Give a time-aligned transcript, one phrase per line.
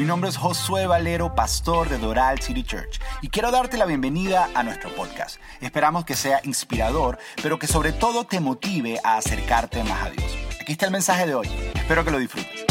[0.00, 4.48] Mi nombre es Josué Valero, pastor de Doral City Church, y quiero darte la bienvenida
[4.54, 5.38] a nuestro podcast.
[5.60, 10.38] Esperamos que sea inspirador, pero que sobre todo te motive a acercarte más a Dios.
[10.58, 11.48] Aquí está el mensaje de hoy.
[11.74, 12.64] Espero que lo disfrutes.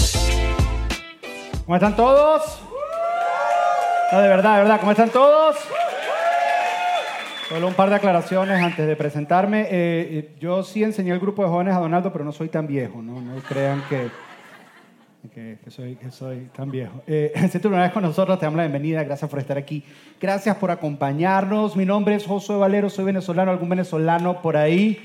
[1.68, 2.64] ¿Cómo están todos?
[4.12, 5.56] No, de verdad, de verdad, ¿cómo están todos?
[7.48, 9.62] Solo un par de aclaraciones antes de presentarme.
[9.62, 12.66] Eh, eh, yo sí enseñé al grupo de jóvenes a Donaldo, pero no soy tan
[12.66, 14.10] viejo, no, no crean que,
[15.28, 17.04] que, soy, que soy tan viejo.
[17.06, 19.84] Eh, si tú una vez con nosotros, te damos la bienvenida, gracias por estar aquí,
[20.20, 21.76] gracias por acompañarnos.
[21.76, 25.02] Mi nombre es Josué Valero, soy venezolano, algún venezolano por ahí.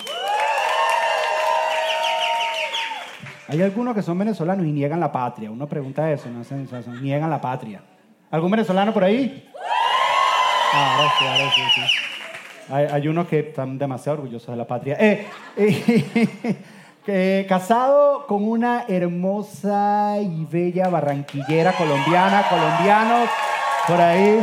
[3.48, 5.51] Hay algunos que son venezolanos y niegan la patria.
[5.51, 7.83] Uno pregunta eso, no hacen eso, niegan la patria.
[8.31, 9.48] ¿Algún venezolano por ahí?
[10.73, 12.73] Ah, ahora sí, ahora sí, sí.
[12.73, 14.97] Hay, hay unos que están demasiado orgullosos de la patria.
[14.98, 16.56] Eh, eh,
[17.49, 23.28] casado con una hermosa y bella barranquillera colombiana, colombianos,
[23.87, 24.41] por ahí.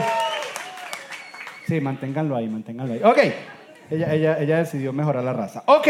[1.67, 3.01] Sí, manténganlo ahí, manténganlo ahí.
[3.03, 3.17] Ok,
[3.89, 5.63] ella, ella, ella decidió mejorar la raza.
[5.65, 5.87] Ok.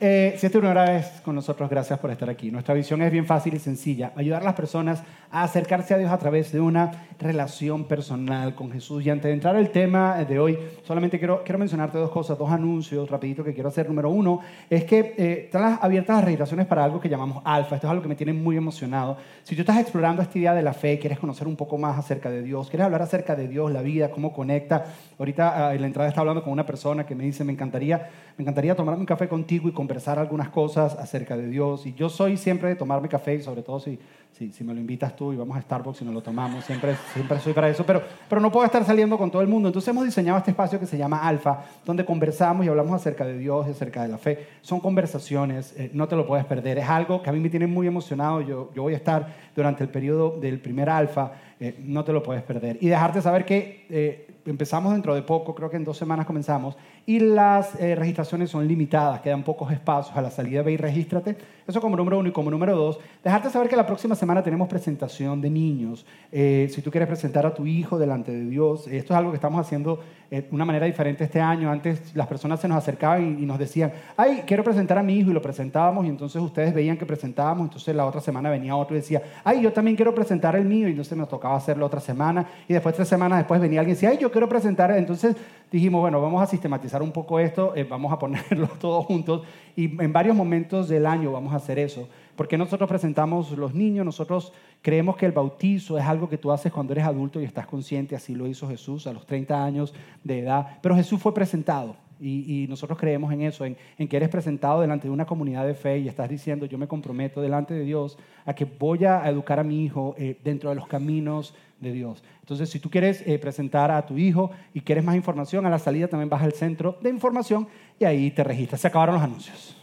[0.00, 2.50] Eh, si es tu primera vez con nosotros, gracias por estar aquí.
[2.50, 6.10] Nuestra visión es bien fácil y sencilla, ayudar a las personas a acercarse a Dios
[6.10, 9.04] a través de una relación personal con Jesús.
[9.04, 12.50] Y antes de entrar al tema de hoy, solamente quiero, quiero mencionarte dos cosas, dos
[12.50, 13.88] anuncios rapidito que quiero hacer.
[13.88, 17.76] Número uno, es que eh, están abiertas las registraciones para algo que llamamos Alfa.
[17.76, 19.16] Esto es algo que me tiene muy emocionado.
[19.42, 22.30] Si tú estás explorando esta idea de la fe, quieres conocer un poco más acerca
[22.30, 24.84] de Dios, quieres hablar acerca de Dios, la vida, cómo conecta.
[25.18, 28.10] Ahorita ah, en la entrada estaba hablando con una persona que me dice, me encantaría,
[28.36, 31.86] me encantaría tomarme un café contigo y conversar algunas cosas acerca de Dios.
[31.86, 33.98] Y yo soy siempre de tomarme café, sobre todo si,
[34.32, 36.96] si, si me lo invitas tú y vamos a Starbucks y nos lo tomamos, siempre,
[37.12, 39.68] siempre soy para eso, pero, pero no puedo estar saliendo con todo el mundo.
[39.68, 43.38] Entonces hemos diseñado este espacio que se llama Alfa, donde conversamos y hablamos acerca de
[43.38, 44.46] Dios y acerca de la fe.
[44.60, 46.78] Son conversaciones, eh, no te lo puedes perder.
[46.78, 48.40] Es algo que a mí me tiene muy emocionado.
[48.42, 52.22] Yo, yo voy a estar durante el periodo del primer Alfa, eh, no te lo
[52.22, 52.78] puedes perder.
[52.80, 53.86] Y dejarte saber que...
[53.88, 58.50] Eh, empezamos dentro de poco, creo que en dos semanas comenzamos, y las eh, registraciones
[58.50, 60.16] son limitadas, quedan pocos espacios.
[60.16, 61.36] A la salida ve y regístrate.
[61.66, 64.68] Eso como número uno y como número dos, dejarte saber que la próxima semana tenemos
[64.68, 66.04] presentación de niños.
[66.30, 69.36] Eh, si tú quieres presentar a tu hijo delante de Dios, esto es algo que
[69.36, 70.00] estamos haciendo
[70.30, 71.70] eh, de una manera diferente este año.
[71.70, 75.16] Antes las personas se nos acercaban y, y nos decían, ay, quiero presentar a mi
[75.16, 78.74] hijo y lo presentábamos y entonces ustedes veían que presentábamos, entonces la otra semana venía
[78.74, 81.86] otro y decía, ay, yo también quiero presentar el mío y entonces nos tocaba hacerlo
[81.86, 84.90] otra semana y después tres semanas después venía alguien y decía, ay, yo quiero presentar,
[84.92, 85.36] entonces
[85.70, 89.42] dijimos, bueno, vamos a sistematizar un poco esto, eh, vamos a ponerlo todos juntos
[89.76, 92.08] y en varios momentos del año vamos a hacer eso.
[92.36, 96.72] Porque nosotros presentamos los niños, nosotros creemos que el bautizo es algo que tú haces
[96.72, 100.40] cuando eres adulto y estás consciente, así lo hizo Jesús a los 30 años de
[100.40, 101.96] edad, pero Jesús fue presentado.
[102.18, 105.74] Y, nosotros creemos en eso, en, en, que eres presentado delante de una comunidad de
[105.74, 108.16] fe y estás diciendo, yo me comprometo delante de Dios
[108.46, 112.24] a que voy a educar a mi hijo eh, dentro de los caminos de Dios.
[112.46, 115.80] Entonces, si tú quieres eh, presentar a tu hijo y quieres más información, a la
[115.80, 117.66] salida también vas al centro de información
[117.98, 118.82] y ahí te registras.
[118.82, 119.76] Se acabaron los anuncios.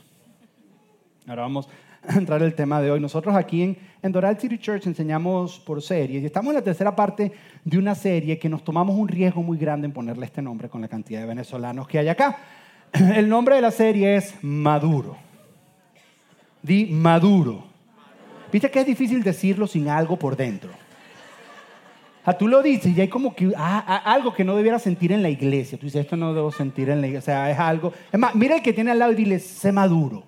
[1.28, 1.68] Ahora vamos
[2.08, 3.02] a entrar al tema de hoy.
[3.02, 6.96] Nosotros aquí en, en Doral City Church enseñamos por series y estamos en la tercera
[6.96, 7.34] parte
[7.66, 10.80] de una serie que nos tomamos un riesgo muy grande en ponerle este nombre con
[10.80, 12.38] la cantidad de venezolanos que hay acá.
[12.94, 15.18] El nombre de la serie es Maduro.
[16.62, 17.66] Di Maduro.
[18.54, 20.83] Viste que es difícil decirlo sin algo por dentro.
[22.32, 25.22] Tú lo dices y hay como que ah, ah, algo que no debiera sentir en
[25.22, 25.78] la iglesia.
[25.78, 27.20] Tú dices, esto no debo sentir en la iglesia.
[27.20, 27.92] O sea, es algo.
[28.12, 30.24] Es más, mira el que tiene al lado y dile, sé maduro.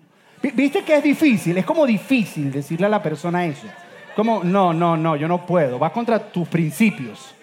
[0.54, 1.58] ¿Viste que es difícil?
[1.58, 3.68] Es como difícil decirle a la persona eso.
[4.16, 5.80] Como, no, no, no, yo no puedo.
[5.80, 7.34] Va contra tus principios.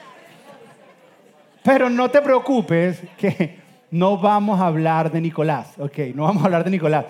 [1.62, 3.58] Pero no te preocupes que
[3.90, 5.74] no vamos a hablar de Nicolás.
[5.78, 7.06] Ok, no vamos a hablar de Nicolás.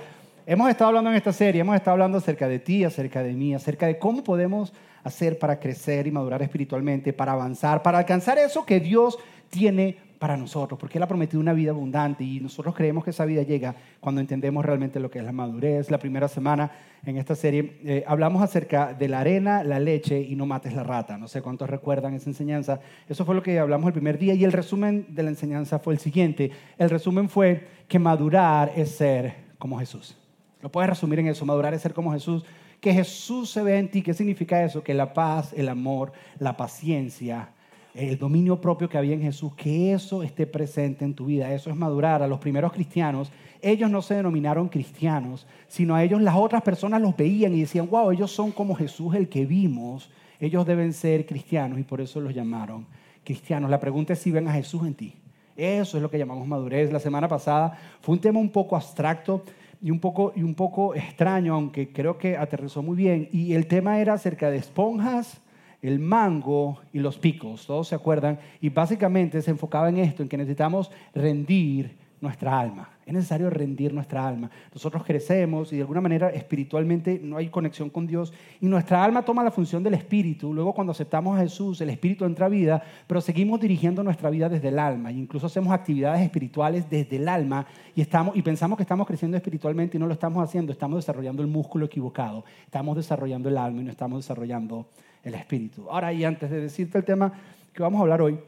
[0.46, 3.54] Hemos estado hablando en esta serie, hemos estado hablando acerca de ti, acerca de mí,
[3.54, 4.72] acerca de cómo podemos
[5.04, 9.18] hacer para crecer y madurar espiritualmente, para avanzar, para alcanzar eso que Dios
[9.50, 13.24] tiene para nosotros, porque Él ha prometido una vida abundante y nosotros creemos que esa
[13.24, 15.90] vida llega cuando entendemos realmente lo que es la madurez.
[15.90, 16.70] La primera semana
[17.04, 20.84] en esta serie eh, hablamos acerca de la arena, la leche y no mates la
[20.84, 21.18] rata.
[21.18, 22.78] No sé cuántos recuerdan esa enseñanza.
[23.08, 25.92] Eso fue lo que hablamos el primer día y el resumen de la enseñanza fue
[25.94, 26.52] el siguiente.
[26.78, 30.16] El resumen fue que madurar es ser como Jesús.
[30.60, 32.44] Lo puedes resumir en eso, madurar es ser como Jesús.
[32.82, 34.02] Que Jesús se ve en ti.
[34.02, 34.82] ¿Qué significa eso?
[34.82, 37.50] Que la paz, el amor, la paciencia,
[37.94, 41.54] el dominio propio que había en Jesús, que eso esté presente en tu vida.
[41.54, 42.24] Eso es madurar.
[42.24, 43.30] A los primeros cristianos,
[43.60, 47.88] ellos no se denominaron cristianos, sino a ellos las otras personas los veían y decían,
[47.88, 50.10] wow, ellos son como Jesús el que vimos.
[50.40, 52.84] Ellos deben ser cristianos y por eso los llamaron
[53.22, 53.70] cristianos.
[53.70, 55.14] La pregunta es si ven a Jesús en ti.
[55.56, 56.92] Eso es lo que llamamos madurez.
[56.92, 59.44] La semana pasada fue un tema un poco abstracto
[59.82, 63.28] y un poco, y un poco extraño, aunque creo que aterrizó muy bien.
[63.32, 65.42] Y el tema era acerca de esponjas
[65.82, 70.28] el mango y los picos, todos se acuerdan, y básicamente se enfocaba en esto, en
[70.28, 72.88] que necesitamos rendir nuestra alma.
[73.04, 74.48] Es necesario rendir nuestra alma.
[74.72, 79.24] Nosotros crecemos y de alguna manera espiritualmente no hay conexión con Dios y nuestra alma
[79.24, 80.54] toma la función del espíritu.
[80.54, 84.48] Luego cuando aceptamos a Jesús, el espíritu entra a vida, pero seguimos dirigiendo nuestra vida
[84.48, 88.76] desde el alma e incluso hacemos actividades espirituales desde el alma y, estamos, y pensamos
[88.76, 90.72] que estamos creciendo espiritualmente y no lo estamos haciendo.
[90.72, 92.44] Estamos desarrollando el músculo equivocado.
[92.64, 94.86] Estamos desarrollando el alma y no estamos desarrollando
[95.24, 95.90] el espíritu.
[95.90, 97.32] Ahora, y antes de decirte el tema
[97.72, 98.38] que vamos a hablar hoy,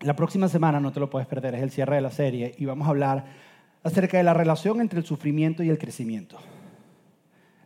[0.00, 2.64] la próxima semana, no te lo puedes perder, es el cierre de la serie y
[2.64, 3.24] vamos a hablar
[3.82, 6.38] acerca de la relación entre el sufrimiento y el crecimiento.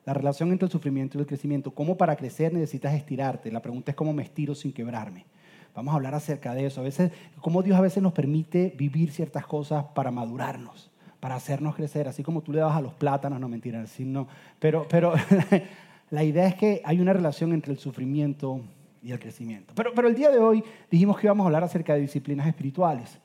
[0.05, 1.73] La relación entre el sufrimiento y el crecimiento.
[1.73, 3.50] ¿Cómo para crecer necesitas estirarte?
[3.50, 5.27] La pregunta es cómo me estiro sin quebrarme.
[5.75, 6.81] Vamos a hablar acerca de eso.
[6.81, 10.91] A veces, cómo Dios a veces nos permite vivir ciertas cosas para madurarnos,
[11.21, 14.29] para hacernos crecer, así como tú le das a los plátanos, no mentira, no.
[14.59, 15.15] Pero, pero
[16.11, 18.62] la idea es que hay una relación entre el sufrimiento
[19.02, 19.73] y el crecimiento.
[19.75, 23.19] Pero, pero el día de hoy dijimos que íbamos a hablar acerca de disciplinas espirituales.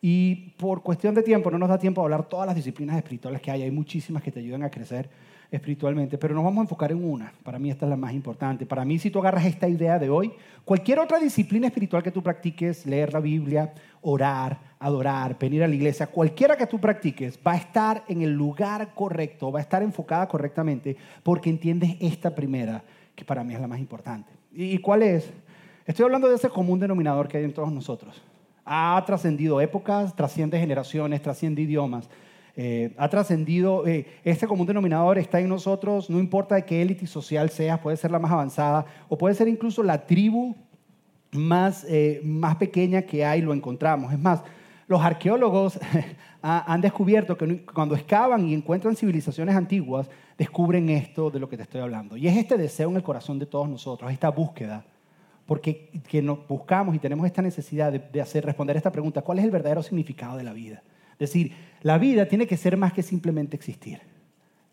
[0.00, 3.40] Y por cuestión de tiempo, no nos da tiempo a hablar todas las disciplinas espirituales
[3.40, 3.62] que hay.
[3.62, 5.10] Hay muchísimas que te ayudan a crecer
[5.50, 7.32] espiritualmente, pero nos vamos a enfocar en una.
[7.42, 8.66] Para mí esta es la más importante.
[8.66, 10.32] Para mí, si tú agarras esta idea de hoy,
[10.64, 13.72] cualquier otra disciplina espiritual que tú practiques, leer la Biblia,
[14.02, 18.32] orar, adorar, venir a la iglesia, cualquiera que tú practiques, va a estar en el
[18.32, 22.84] lugar correcto, va a estar enfocada correctamente, porque entiendes esta primera,
[23.14, 24.37] que para mí es la más importante.
[24.52, 25.30] ¿Y cuál es?
[25.86, 28.22] Estoy hablando de ese común denominador que hay en todos nosotros.
[28.64, 32.08] Ha trascendido épocas, trasciende generaciones, trasciende idiomas.
[32.56, 37.06] Eh, ha trascendido, eh, este común denominador está en nosotros, no importa de qué élite
[37.06, 40.56] social seas, puede ser la más avanzada o puede ser incluso la tribu
[41.30, 44.12] más, eh, más pequeña que hay, lo encontramos.
[44.12, 44.42] Es más,
[44.88, 45.78] los arqueólogos
[46.42, 51.62] han descubierto que cuando excavan y encuentran civilizaciones antiguas, descubren esto de lo que te
[51.62, 52.16] estoy hablando.
[52.16, 54.84] Y es este deseo en el corazón de todos nosotros, esta búsqueda,
[55.46, 59.50] porque que buscamos y tenemos esta necesidad de, hacer responder esta pregunta, ¿cuál es el
[59.50, 60.82] verdadero significado de la vida?
[61.12, 61.52] Es decir,
[61.82, 64.00] la vida tiene que ser más que simplemente existir.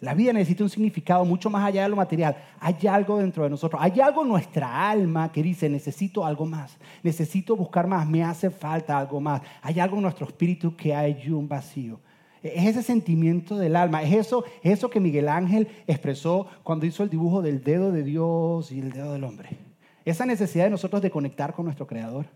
[0.02, 2.36] La vida necesita un significado mucho más allá de lo material.
[2.60, 6.78] Hay algo dentro de nosotros, hay algo en nuestra alma que dice, necesito algo más,
[7.02, 9.42] necesito buscar más, me hace falta algo más.
[9.62, 12.00] Hay algo en nuestro espíritu que hay un vacío.
[12.44, 17.10] Es ese sentimiento del alma, es eso, eso que Miguel Ángel expresó cuando hizo el
[17.10, 19.58] dibujo del dedo de Dios y el dedo del hombre.
[20.04, 22.28] Esa necesidad de nosotros de conectar con nuestro Creador.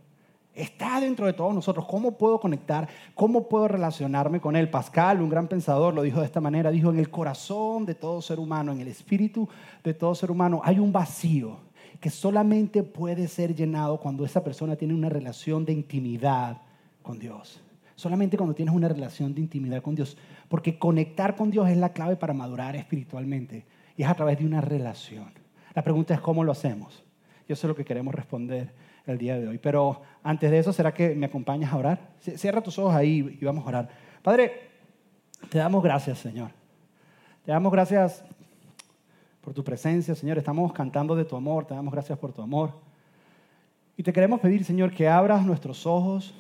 [0.56, 1.86] Está dentro de todos nosotros.
[1.86, 2.90] ¿Cómo puedo conectar?
[3.16, 4.70] ¿Cómo puedo relacionarme con Él?
[4.70, 6.72] Pascal, un gran pensador, lo dijo de esta manera.
[6.72, 9.48] Dijo, en el corazón de todo ser humano, en el espíritu
[9.84, 11.58] de todo ser humano, hay un vacío
[12.00, 16.62] que solamente puede ser llenado cuando esa persona tiene una relación de intimidad
[17.02, 17.62] con Dios.
[17.96, 20.18] Solamente cuando tienes una relación de intimidad con Dios.
[20.48, 23.66] Porque conectar con Dios es la clave para madurar espiritualmente.
[23.98, 25.32] Y es a través de una relación.
[25.74, 27.04] La pregunta es cómo lo hacemos.
[27.48, 28.74] Yo sé lo que queremos responder
[29.12, 29.58] el día de hoy.
[29.58, 32.00] Pero antes de eso, ¿será que me acompañas a orar?
[32.20, 33.90] Cierra tus ojos ahí y vamos a orar.
[34.22, 34.70] Padre,
[35.50, 36.52] te damos gracias, Señor.
[37.46, 38.24] Te damos gracias
[39.42, 40.38] por tu presencia, Señor.
[40.38, 41.66] Estamos cantando de tu amor.
[41.66, 42.74] Te damos gracias por tu amor.
[43.98, 46.34] Y te queremos pedir, Señor, que abras nuestros ojos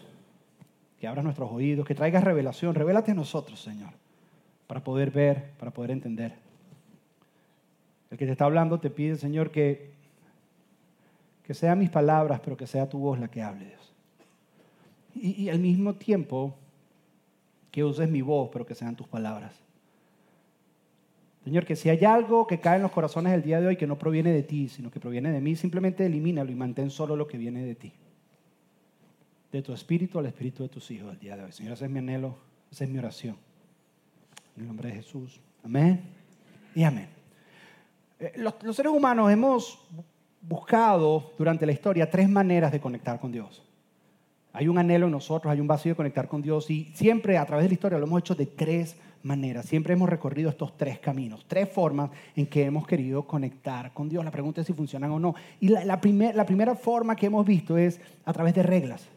[1.00, 2.76] que abras nuestros oídos, que traigas revelación.
[2.76, 3.92] Revélate a nosotros, Señor,
[4.68, 6.36] para poder ver, para poder entender.
[8.12, 9.94] El que te está hablando te pide, Señor, que,
[11.50, 13.92] que sean mis palabras, pero que sea tu voz la que hable, Dios.
[15.16, 16.56] Y, y al mismo tiempo,
[17.72, 19.56] que uses mi voz, pero que sean tus palabras.
[21.44, 23.88] Señor, que si hay algo que cae en los corazones el día de hoy que
[23.88, 27.26] no proviene de ti, sino que proviene de mí, simplemente elimínalo y mantén solo lo
[27.26, 27.94] que viene de ti
[29.52, 31.52] de tu espíritu al espíritu de tus hijos el día de hoy.
[31.52, 32.38] Señor, ese es mi anhelo,
[32.72, 33.36] esa es mi oración.
[34.56, 35.42] En el nombre de Jesús.
[35.64, 36.04] Amén
[36.76, 37.10] y amén.
[38.20, 39.80] Eh, los, los seres humanos hemos
[40.42, 43.64] buscado durante la historia tres maneras de conectar con Dios.
[44.54, 47.46] Hay un anhelo en nosotros, hay un vacío de conectar con Dios y siempre a
[47.46, 49.66] través de la historia lo hemos hecho de tres maneras.
[49.66, 54.26] Siempre hemos recorrido estos tres caminos, tres formas en que hemos querido conectar con Dios.
[54.26, 55.36] La pregunta es si funcionan o no.
[55.60, 56.00] Y la, la
[56.46, 59.08] primera forma que hemos visto es a través de reglas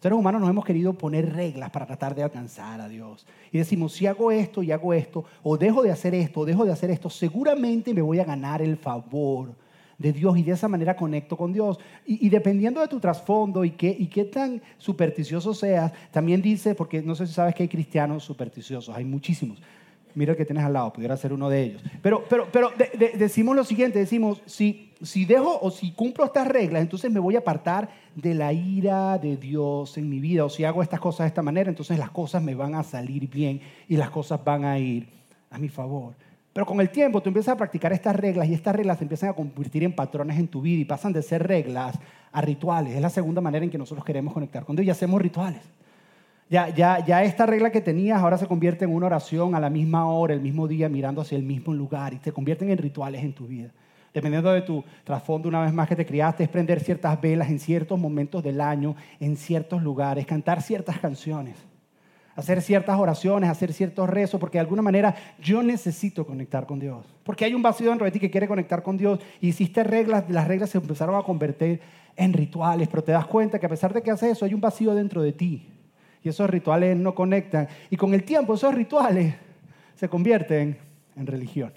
[0.00, 3.26] seres humanos nos hemos querido poner reglas para tratar de alcanzar a Dios.
[3.50, 6.64] Y decimos, si hago esto y hago esto, o dejo de hacer esto, o dejo
[6.64, 9.54] de hacer esto, seguramente me voy a ganar el favor
[9.98, 11.78] de Dios y de esa manera conecto con Dios.
[12.06, 17.02] Y, dependiendo de tu trasfondo y qué, y qué tan supersticioso seas, también dice, porque
[17.02, 19.60] no sé si sabes que hay cristianos supersticiosos, hay muchísimos.
[20.14, 21.82] Mira el que tienes al lado, pudiera ser uno de ellos.
[22.02, 22.72] Pero, pero, pero
[23.18, 27.36] decimos lo siguiente, decimos, si si dejo o si cumplo estas reglas, entonces me voy
[27.36, 30.44] a apartar de la ira de Dios en mi vida.
[30.44, 33.28] O si hago estas cosas de esta manera, entonces las cosas me van a salir
[33.28, 35.08] bien y las cosas van a ir
[35.50, 36.14] a mi favor.
[36.58, 39.30] Pero con el tiempo tú empiezas a practicar estas reglas y estas reglas se empiezan
[39.30, 41.96] a convertir en patrones en tu vida y pasan de ser reglas
[42.32, 42.96] a rituales.
[42.96, 45.62] Es la segunda manera en que nosotros queremos conectar con Dios y hacemos rituales.
[46.50, 50.10] Ya, ya, esta regla que tenías ahora se convierte en una oración a la misma
[50.10, 53.34] hora, el mismo día, mirando hacia el mismo lugar y se convierten en rituales en
[53.34, 53.70] tu vida.
[54.12, 57.60] Dependiendo de tu trasfondo, una vez más que te criaste, es prender ciertas velas en
[57.60, 61.54] ciertos momentos del año, en ciertos lugares, cantar ciertas canciones,
[62.38, 67.04] hacer ciertas oraciones, hacer ciertos rezos, porque de alguna manera yo necesito conectar con Dios.
[67.24, 70.46] Porque hay un vacío dentro de ti que quiere conectar con Dios hiciste reglas, las
[70.46, 71.80] reglas se empezaron a convertir
[72.14, 74.60] en rituales, pero te das cuenta que a pesar de que haces eso, hay un
[74.60, 75.66] vacío dentro de ti
[76.22, 77.66] y esos rituales no conectan.
[77.90, 79.34] Y con el tiempo esos rituales
[79.96, 80.78] se convierten
[81.16, 81.72] en religión.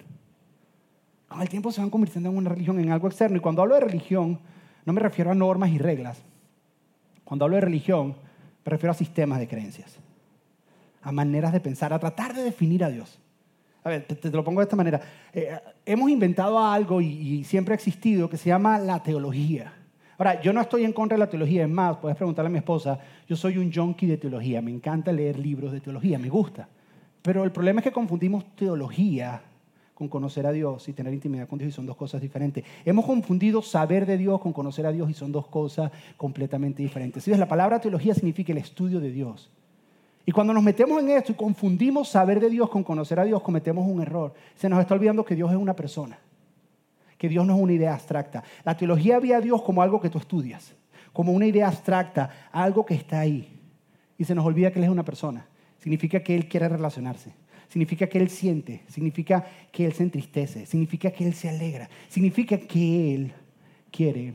[1.27, 3.38] Con el tiempo se van convirtiendo en una religión, en algo externo.
[3.38, 4.39] Y cuando hablo de religión,
[4.86, 6.22] no me refiero a normas y reglas.
[7.24, 8.15] Cuando hablo de religión,
[8.63, 9.98] me refiero a sistemas de creencias,
[11.01, 13.20] a maneras de pensar, a tratar de definir a Dios.
[13.84, 15.01] A ver, te, lo pongo de esta manera.
[15.34, 19.74] Eh, hemos inventado algo y, siempre ha existido que se llama la teología.
[20.17, 22.60] Ahora, yo no estoy en contra de la teología, es más, puedes preguntarle a mi
[22.60, 26.70] esposa, yo soy un junkie de teología, me encanta leer libros de teología, me gusta.
[27.24, 29.41] Pero el problema es que confundimos teología
[29.96, 32.63] con conocer a Dios y tener intimidad con Dios y son dos cosas diferentes.
[32.86, 37.27] Hemos confundido saber de Dios con conocer a Dios y son dos cosas completamente diferentes.
[37.27, 39.50] la palabra teología significa el estudio de Dios.
[40.25, 43.42] Y cuando nos metemos en esto y confundimos saber de Dios con conocer a Dios,
[43.42, 44.34] cometemos un error.
[44.56, 46.20] Se nos está olvidando que Dios es una persona,
[47.18, 48.44] que Dios no es una idea abstracta.
[48.63, 50.74] La teología ve a Dios como algo que tú estudias,
[51.12, 53.60] como una idea abstracta, algo que está ahí.
[54.18, 55.48] Y se nos olvida que Él es una persona.
[55.80, 57.34] Significa que Él quiere relacionarse
[57.72, 62.58] significa que Él siente, significa que Él se entristece, significa que Él se alegra, significa
[62.58, 63.32] que Él
[63.90, 64.34] quiere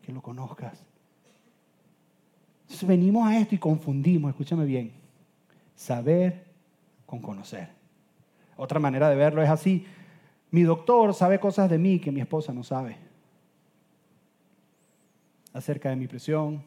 [0.00, 0.82] que lo conozcas.
[2.86, 4.92] Venimos a esto y confundimos, escúchame bien,
[5.80, 6.44] saber
[7.06, 7.70] con conocer.
[8.58, 9.86] Otra manera de verlo es así,
[10.50, 12.98] mi doctor sabe cosas de mí que mi esposa no sabe.
[15.54, 16.62] Acerca de mi presión,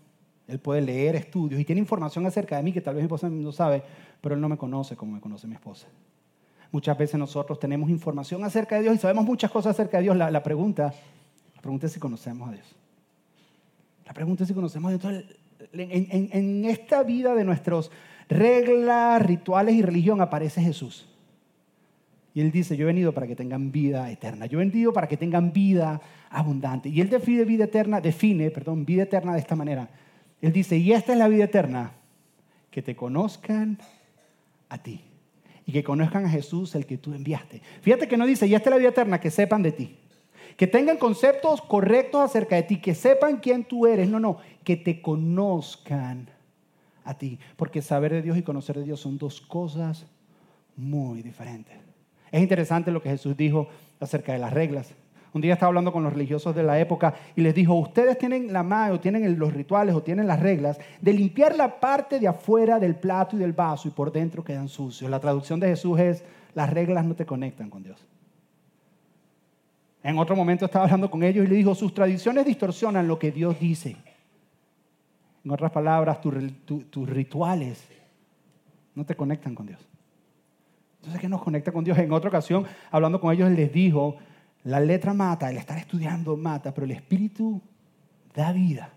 [0.47, 3.29] él puede leer estudios y tiene información acerca de mí que tal vez mi esposa
[3.29, 3.83] no sabe,
[4.19, 5.85] pero él no me conoce como me conoce mi esposa.
[6.71, 10.17] Muchas veces nosotros tenemos información acerca de Dios y sabemos muchas cosas acerca de Dios.
[10.17, 10.91] La, pregunta,
[11.53, 12.75] la pregunta es si conocemos a Dios.
[14.07, 15.25] La pregunta es si conocemos a Dios.
[15.71, 17.91] en, en esta vida de nuestras
[18.33, 21.07] reglas, rituales y religión aparece Jesús.
[22.33, 24.47] Y Él dice, yo he venido para que tengan vida eterna.
[24.47, 26.89] Yo he venido para que tengan vida abundante.
[26.89, 29.89] Y Él define vida eterna, define, perdón, vida eterna de esta manera.
[30.41, 31.93] Él dice, y esta es la vida eterna,
[32.71, 33.77] que te conozcan
[34.69, 35.01] a ti
[35.65, 37.61] y que conozcan a Jesús, el que tú enviaste.
[37.81, 39.97] Fíjate que no dice, y esta es la vida eterna, que sepan de ti.
[40.57, 44.09] Que tengan conceptos correctos acerca de ti, que sepan quién tú eres.
[44.09, 46.29] No, no, que te conozcan
[47.03, 47.39] a ti.
[47.55, 50.05] Porque saber de Dios y conocer de Dios son dos cosas
[50.75, 51.77] muy diferentes.
[52.31, 53.67] Es interesante lo que Jesús dijo
[53.99, 54.93] acerca de las reglas.
[55.33, 58.53] Un día estaba hablando con los religiosos de la época y les dijo, ustedes tienen
[58.53, 62.79] la mano, tienen los rituales o tienen las reglas de limpiar la parte de afuera
[62.79, 65.09] del plato y del vaso y por dentro quedan sucios.
[65.09, 68.05] La traducción de Jesús es, las reglas no te conectan con Dios.
[70.03, 73.31] En otro momento estaba hablando con ellos y le dijo, sus tradiciones distorsionan lo que
[73.31, 73.95] Dios dice.
[75.43, 77.83] En otras palabras, tus rituales
[78.95, 79.79] no te conectan con Dios.
[80.97, 81.97] Entonces, ¿qué nos conecta con Dios?
[81.97, 84.15] En otra ocasión, hablando con ellos, les dijo,
[84.63, 87.61] la letra mata, el estar estudiando mata, pero el espíritu
[88.33, 88.89] da vida.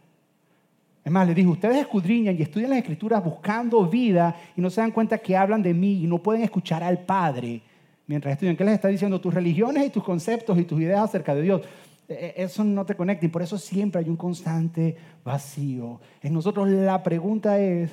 [1.05, 4.81] Es más, le dijo, ustedes escudriñan y estudian las escrituras buscando vida y no se
[4.81, 7.63] dan cuenta que hablan de mí y no pueden escuchar al Padre
[8.07, 8.57] mientras estudian.
[8.57, 9.21] ¿Qué les está diciendo?
[9.21, 11.63] Tus religiones y tus conceptos y tus ideas acerca de Dios.
[12.09, 16.01] E, e, eso no te conecta y por eso siempre hay un constante vacío.
[16.23, 17.91] En nosotros la pregunta es,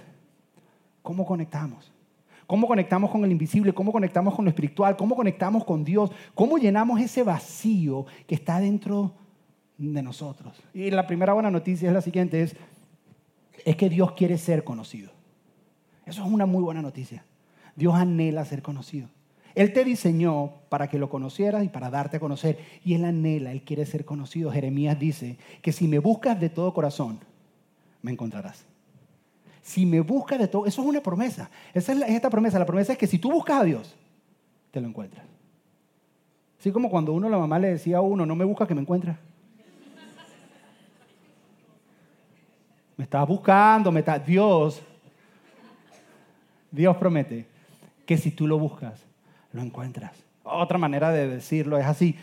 [1.01, 1.93] ¿cómo conectamos?
[2.47, 6.57] cómo conectamos con el invisible, cómo conectamos con lo espiritual, cómo conectamos con Dios, cómo
[6.57, 9.13] llenamos ese vacío que está dentro
[9.77, 10.61] de nosotros.
[10.73, 12.55] Y la primera buena noticia es la siguiente, es,
[13.65, 15.11] es que Dios quiere ser conocido.
[16.05, 17.25] Eso es una muy buena noticia.
[17.75, 19.09] Dios anhela ser conocido.
[19.55, 22.57] Él te diseñó para que lo conocieras y para darte a conocer.
[22.83, 24.51] Y Él anhela, Él quiere ser conocido.
[24.51, 27.19] Jeremías dice que si me buscas de todo corazón,
[28.01, 28.65] me encontrarás.
[29.61, 31.49] Si me buscas de todo, eso es una promesa.
[31.73, 32.59] Esa es, esta promesa.
[32.59, 33.95] La promesa es que si tú buscas a Dios,
[34.71, 35.25] te lo encuentras.
[36.59, 38.81] Así como cuando uno, la mamá le decía a uno, no me busca que me
[38.81, 39.19] encuentra.
[42.95, 44.81] Me estás buscando, me está Dios,
[46.73, 47.45] Dios promete
[48.05, 49.03] que si tú lo buscas,
[49.53, 50.11] lo encuentras.
[50.43, 52.17] Otra manera de decirlo es así.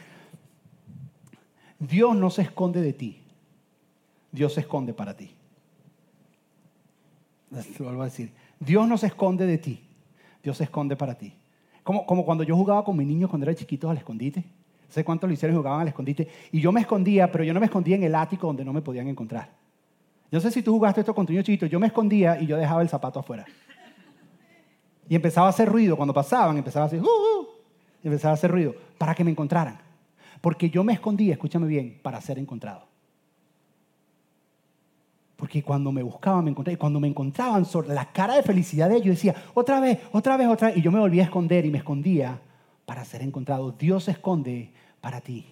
[1.78, 3.22] Dios no se esconde de ti,
[4.30, 5.34] Dios se esconde para ti.
[7.78, 8.32] Lo vuelvo a decir.
[8.58, 9.82] Dios no se esconde de ti,
[10.42, 11.32] Dios se esconde para ti.
[11.82, 14.40] Como, como cuando yo jugaba con mis niños cuando era chiquitos al escondite.
[14.40, 16.28] No sé cuántos lo jugaban al escondite.
[16.52, 18.82] Y yo me escondía, pero yo no me escondía en el ático donde no me
[18.82, 19.48] podían encontrar.
[20.30, 21.66] Yo no sé si tú jugaste esto con tu niño chiquito.
[21.66, 23.46] Yo me escondía y yo dejaba el zapato afuera.
[25.10, 25.96] Y empezaba a hacer ruido.
[25.96, 27.46] Cuando pasaban, empezaba a hacer, uh, uh",
[28.04, 29.76] empezaba a hacer ruido para que me encontraran.
[30.40, 32.84] Porque yo me escondía, escúchame bien, para ser encontrado.
[35.34, 36.76] Porque cuando me buscaban, me encontraban.
[36.76, 40.46] Y cuando me encontraban, la cara de felicidad de ellos decía, otra vez, otra vez,
[40.46, 40.76] otra vez.
[40.76, 42.40] Y yo me volvía a esconder y me escondía
[42.86, 43.72] para ser encontrado.
[43.72, 45.44] Dios se esconde para ti.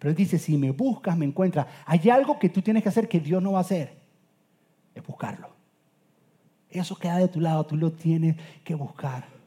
[0.00, 1.68] Pero Él dice, si me buscas, me encuentras.
[1.86, 3.96] Hay algo que tú tienes que hacer que Dios no va a hacer.
[4.92, 5.57] Es buscarlo.
[6.70, 9.38] Eso queda de tu lado, tú lo tienes que buscar.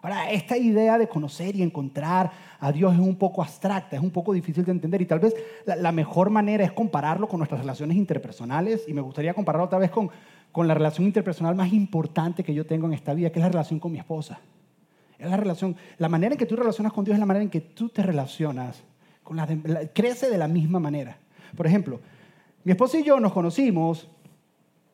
[0.00, 2.30] Ahora, esta idea de conocer y encontrar
[2.60, 5.34] a Dios es un poco abstracta, es un poco difícil de entender y tal vez
[5.66, 9.90] la, mejor manera es compararlo con nuestras relaciones interpersonales y me gustaría compararlo otra vez
[9.90, 10.10] con,
[10.52, 13.48] con la relación interpersonal más importante que yo tengo en esta vida, que es la
[13.48, 14.40] relación con mi esposa.
[15.18, 17.50] Es la relación, la manera en que tú relacionas con Dios es la manera en
[17.50, 18.84] que tú te relacionas,
[19.24, 19.48] con la,
[19.92, 21.18] crece de la misma manera.
[21.56, 22.00] Por ejemplo,
[22.62, 24.08] mi esposa y yo nos conocimos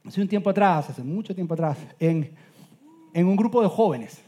[0.07, 2.31] hace un tiempo atrás, hace mucho tiempo atrás, en,
[3.13, 4.23] en un grupo de jóvenes.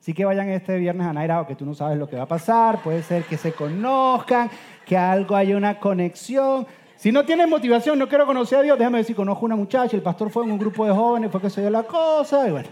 [0.00, 2.28] Así que vayan este viernes a Naira, que tú no sabes lo que va a
[2.28, 4.50] pasar, puede ser que se conozcan,
[4.86, 6.66] que algo haya una conexión.
[6.96, 9.96] Si no tienes motivación, no quiero conocer a Dios, déjame decir, conozco a una muchacha,
[9.96, 12.50] el pastor fue en un grupo de jóvenes, fue que se dio la cosa, y
[12.50, 12.68] bueno.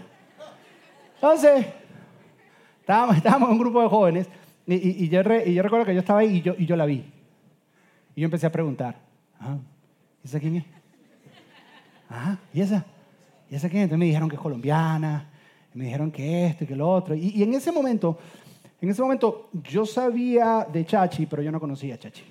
[1.15, 1.67] Entonces,
[2.79, 4.29] estábamos, estábamos en un grupo de jóvenes,
[4.65, 7.03] y, yo, recuerdo que yo estaba ahí y yo, y yo la vi.
[8.15, 8.95] Y yo empecé a preguntar,
[9.39, 9.57] ah,
[10.23, 10.78] ¿esa quién es?
[12.09, 12.85] Ah, ¿y esa?
[13.49, 13.83] ¿Y esa quién?
[13.83, 15.29] Entonces me dijeron que es colombiana,
[15.73, 17.15] me dijeron que esto y que lo otro.
[17.15, 18.17] Y, en ese momento,
[18.81, 22.23] en ese momento yo sabía de Chachi, pero yo no conocía a Chachi.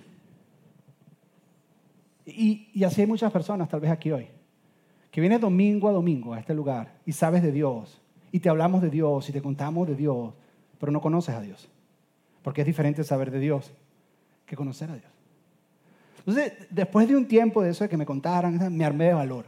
[2.27, 4.27] Y, y así hay muchas personas, tal vez aquí hoy,
[5.11, 8.83] que vienen domingo a domingo a este lugar y sabes de Dios, y te hablamos
[8.83, 10.35] de Dios y te contamos de Dios,
[10.79, 11.69] pero no conoces a Dios.
[12.43, 13.73] Porque es diferente saber de Dios
[14.47, 15.11] que conocer a Dios.
[16.19, 19.47] Entonces, después de un tiempo de eso de que me contaran, me armé de valor.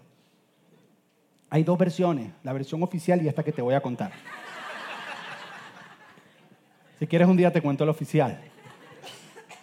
[1.53, 4.13] Hay dos versiones, la versión oficial y esta que te voy a contar.
[7.01, 8.41] Si quieres un día te cuento la oficial.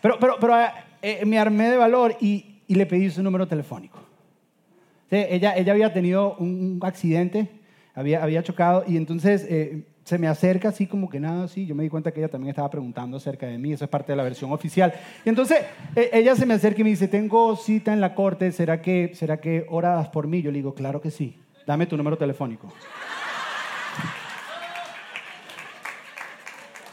[0.02, 0.68] Pero, pero, pero eh,
[1.02, 4.00] eh, me armé de valor y, y, le pedí su número telefónico.
[5.10, 7.50] ella, ella había tenido un accidente,
[7.96, 11.66] había, había chocado y entonces eh, se me acerca así como que nada, así.
[11.66, 14.12] Yo me di cuenta que ella también estaba preguntando acerca de mí, eso es parte
[14.12, 14.94] de la versión oficial.
[15.24, 15.60] Y entonces
[15.96, 19.40] ella se me acerca y me dice, tengo cita en la corte, ¿será que, será
[19.40, 20.42] que oras por mí?
[20.42, 22.74] Yo le digo, claro que sí dame tu número telefónico.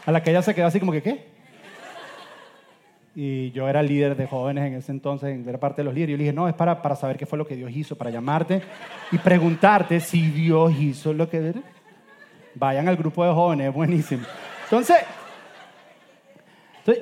[0.05, 1.25] A la que ella se quedó así como que, ¿qué?
[3.15, 6.11] Y yo era líder de jóvenes en ese entonces, era parte de los líderes.
[6.11, 8.09] Yo le dije, no, es para, para saber qué fue lo que Dios hizo, para
[8.09, 8.61] llamarte
[9.13, 11.53] y preguntarte si Dios hizo lo que...
[12.57, 14.25] Vayan al grupo de jóvenes, es buenísimo.
[14.65, 14.97] Entonces,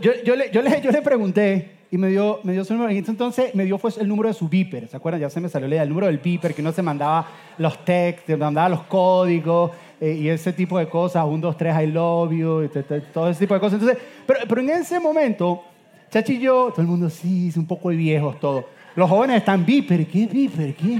[0.01, 2.91] yo, yo, le, yo, le, yo le pregunté, y me dio, me dio su número.
[2.91, 4.87] Y entonces me dio fue el número de su beeper.
[4.87, 5.21] ¿Se acuerdan?
[5.21, 7.27] Ya se me salió la idea, el número del beeper, que no se mandaba
[7.59, 9.69] los textos, mandaba los códigos
[10.01, 11.23] eh, y ese tipo de cosas.
[11.23, 12.69] Un, dos, tres, I love you, y
[13.13, 13.79] todo ese tipo de cosas.
[13.79, 15.65] Entonces, pero, pero en ese momento,
[16.09, 18.65] Chachi y yo, todo el mundo, sí, es un poco de viejos todo.
[18.95, 20.73] Los jóvenes están beeper, ¿qué beeper?
[20.73, 20.99] ¿Qué?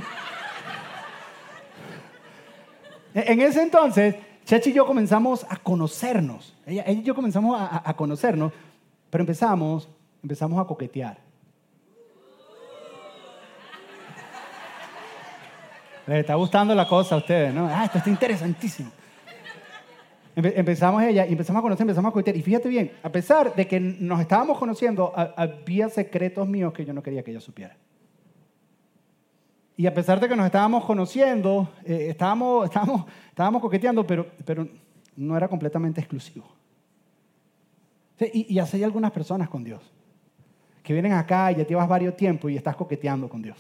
[3.16, 4.14] En ese entonces,
[4.46, 6.56] Chachi y yo comenzamos a conocernos.
[6.68, 8.54] Ella, y yo comenzamos a, a conocernos,
[9.10, 9.90] pero empezamos
[10.24, 11.18] empezamos a coquetear.
[16.08, 17.68] Les está gustando la cosa a ustedes, ¿no?
[17.68, 18.92] Ah, esto está interesantísimo.
[20.36, 22.36] Empezamos ella empezamos a conocer, empezamos a coquetear.
[22.36, 26.94] Y fíjate bien, a pesar de que nos estábamos conociendo, había secretos míos que yo
[26.94, 27.78] no quería que ella supiera.
[29.78, 34.68] Y a pesar de que nos estábamos conociendo, eh, estábamos, estábamos, estábamos coqueteando, pero, pero
[35.16, 36.46] no era completamente exclusivo.
[38.20, 39.93] y, y así hay algunas personas con Dios
[40.84, 43.58] que vienen acá y ya llevas varios tiempos y estás coqueteando con Dios.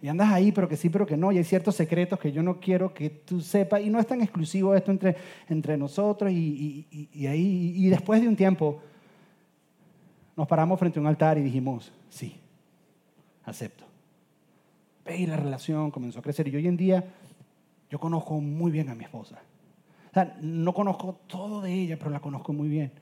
[0.00, 1.32] Y andas ahí, pero que sí, pero que no.
[1.32, 3.82] Y hay ciertos secretos que yo no quiero que tú sepas.
[3.82, 5.16] Y no es tan exclusivo esto entre,
[5.48, 6.30] entre nosotros.
[6.30, 8.80] Y, y, ahí, y después de un tiempo,
[10.36, 12.38] nos paramos frente a un altar y dijimos, sí,
[13.44, 13.84] acepto.
[15.16, 16.46] Y la relación comenzó a crecer.
[16.46, 17.04] Y hoy en día,
[17.90, 19.42] yo conozco muy bien a mi esposa.
[20.12, 22.92] O sea, no conozco todo de ella, pero la conozco muy bien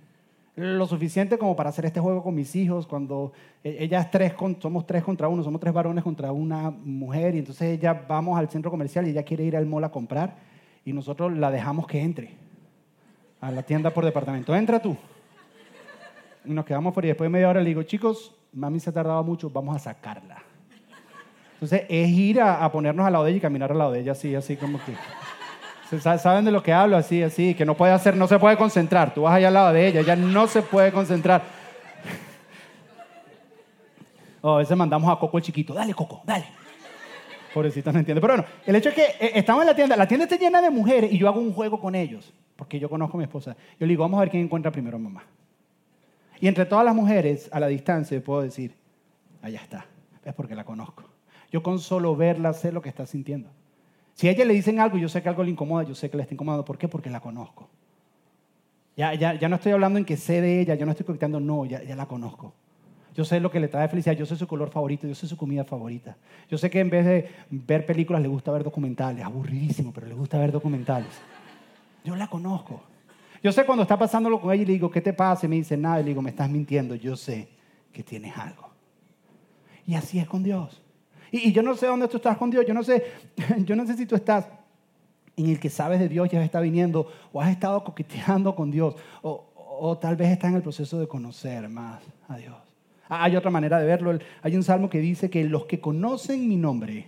[0.57, 4.87] lo suficiente como para hacer este juego con mis hijos, cuando e, ella tres, somos
[4.87, 8.71] tres contra uno, somos tres varones contra una mujer, y entonces ella vamos al centro
[8.71, 10.37] comercial y ella quiere ir al mall a comprar,
[10.85, 12.47] y nosotros la dejamos que entre
[13.41, 14.55] a la tienda por departamento.
[14.57, 14.97] Entra tú.
[16.45, 18.93] Y nos quedamos fuera y después de media hora le digo, chicos, mami se ha
[18.93, 20.43] tardado mucho, vamos a sacarla.
[21.55, 24.13] Entonces es ir a, ponernos al lado de ella y caminar al lado de ella
[24.13, 24.93] así, así como que
[26.19, 26.97] ¿Saben de lo que hablo?
[26.97, 29.15] Así, así, que no puede hacer, no se puede concentrar.
[29.15, 31.43] Tú vas allá al lado de ella, ella no se puede concentrar.
[34.43, 36.45] O a veces mandamos a Coco el chiquito, dale Coco, dale.
[37.53, 38.21] Pobrecito, no entiende.
[38.21, 40.61] Pero bueno, el hecho es que eh, estamos en la tienda, la tienda está llena
[40.61, 43.57] de mujeres y yo hago un juego con ellos, porque yo conozco a mi esposa.
[43.81, 45.25] Yo le digo, vamos a ver quién encuentra primero mamá.
[46.39, 48.75] Y entre todas las mujeres, a la distancia, puedo decir,
[49.43, 49.87] allá está,
[50.25, 51.03] es porque la conozco.
[51.51, 53.49] Yo con solo verla sé lo que está sintiendo.
[54.17, 56.17] Si a ella le dicen algo, yo sé que algo le incomoda, yo sé que
[56.17, 56.65] le está incomodando.
[56.65, 56.89] ¿Por qué?
[56.89, 57.69] Porque la conozco.
[58.97, 61.39] Ya, ya, ya no estoy hablando en que sé de ella, yo no estoy coqueteando,
[61.39, 62.55] no, ya, ya la conozco.
[63.15, 65.37] Yo sé lo que le trae felicidad, yo sé su color favorito, yo sé su
[65.37, 66.17] comida favorita.
[66.49, 70.15] Yo sé que en vez de ver películas le gusta ver documentales, aburridísimo, pero le
[70.15, 71.13] gusta ver documentales.
[72.03, 72.81] Yo la conozco.
[73.43, 75.45] Yo sé cuando está pasándolo con ella y le digo, ¿qué te pasa?
[75.45, 77.51] Y me dice, nada, y le digo, me estás mintiendo, yo sé
[77.93, 78.71] que tienes algo.
[79.87, 80.83] Y así es con Dios.
[81.45, 83.05] Y, yo no sé dónde tú estás con Dios, yo no sé,
[83.65, 84.47] yo no sé si tú estás
[85.37, 88.97] en el que sabes de Dios, ya está viniendo, o has estado coqueteando con Dios,
[89.23, 89.47] o,
[89.79, 92.57] o tal vez estás en el proceso de conocer más a Dios.
[93.09, 94.19] Ah, hay otra manera de verlo.
[94.43, 97.07] Hay un salmo que dice que los que conocen mi nombre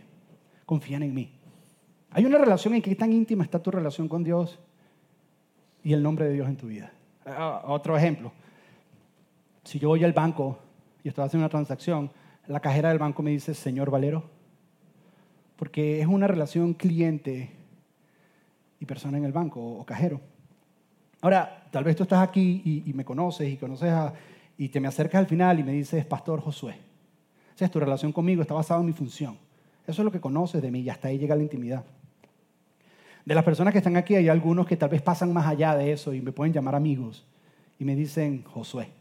[0.64, 1.32] confían en mí.
[2.10, 4.58] Hay una relación en que tan íntima está tu relación con Dios
[5.82, 6.92] y el nombre de Dios en tu vida.
[7.26, 8.32] Ah, otro ejemplo.
[9.64, 10.58] Si yo voy al banco
[11.02, 12.10] y estoy haciendo una transacción,
[12.48, 14.24] la cajera del banco me dice, señor Valero,
[15.56, 17.50] porque es una relación cliente
[18.80, 20.20] y persona en el banco o cajero.
[21.20, 24.14] Ahora, tal vez tú estás aquí y, me conoces y conoces a
[24.56, 26.74] y te me acercas al final y me dices, Pastor Josué.
[27.54, 29.36] Esa es tu relación conmigo, está basada en mi función.
[29.86, 31.84] Eso es lo que conoces de mí y hasta ahí llega la intimidad.
[33.24, 35.92] De las personas que están aquí hay algunos que tal vez pasan más allá de
[35.92, 37.26] eso y me pueden llamar amigos
[37.78, 38.97] y me dicen Josué.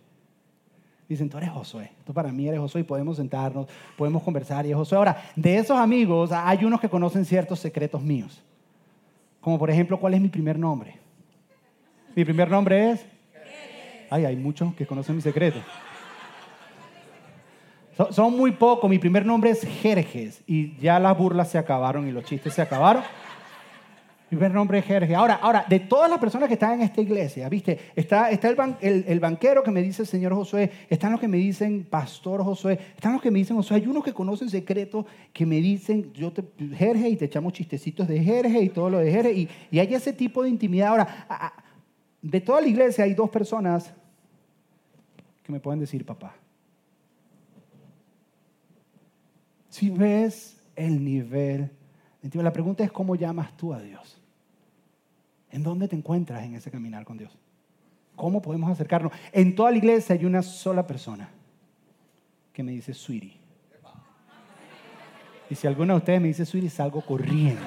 [1.07, 4.71] Dicen, tú eres Josué, tú para mí eres Josué y podemos sentarnos, podemos conversar y
[4.71, 4.97] es Josué.
[4.97, 8.43] Ahora, de esos amigos hay unos que conocen ciertos secretos míos.
[9.39, 10.99] Como por ejemplo, ¿cuál es mi primer nombre?
[12.15, 13.05] Mi primer nombre es
[14.09, 15.59] Ay, hay muchos que conocen mi secreto.
[18.11, 18.89] Son, muy pocos.
[18.89, 22.61] Mi primer nombre es Jerjes y ya las burlas se acabaron y los chistes se
[22.61, 23.03] acabaron.
[24.29, 25.15] Mi primer nombre es Jerjes.
[25.15, 27.79] Ahora, ahora, de todas las personas que están en esta iglesia, ¿viste?
[27.95, 28.49] Está, está
[28.81, 32.77] el, el, banquero que me dice Señor Josué, están los que me dicen Pastor Josué,
[32.93, 33.77] están los que me dicen Josué.
[33.77, 36.43] Hay unos que conocen secretos que me dicen, yo te,
[36.75, 39.37] Jerjes y te echamos chistecitos de Jerjes y todo lo de Jerjes.
[39.37, 40.89] Y, y hay ese tipo de intimidad.
[40.89, 41.53] Ahora,
[42.21, 43.93] de toda la iglesia hay dos personas
[45.41, 46.35] que me pueden decir papá.
[49.69, 51.71] Si ves el nivel,
[52.21, 54.16] la pregunta es cómo llamas tú a Dios.
[55.51, 57.37] ¿En dónde te encuentras en ese caminar con Dios?
[58.15, 59.11] ¿Cómo podemos acercarnos?
[59.31, 61.29] En toda la iglesia hay una sola persona
[62.51, 63.37] que me dice sweetie.
[65.49, 67.61] Y si alguno de ustedes me dice sweetie, salgo corriendo.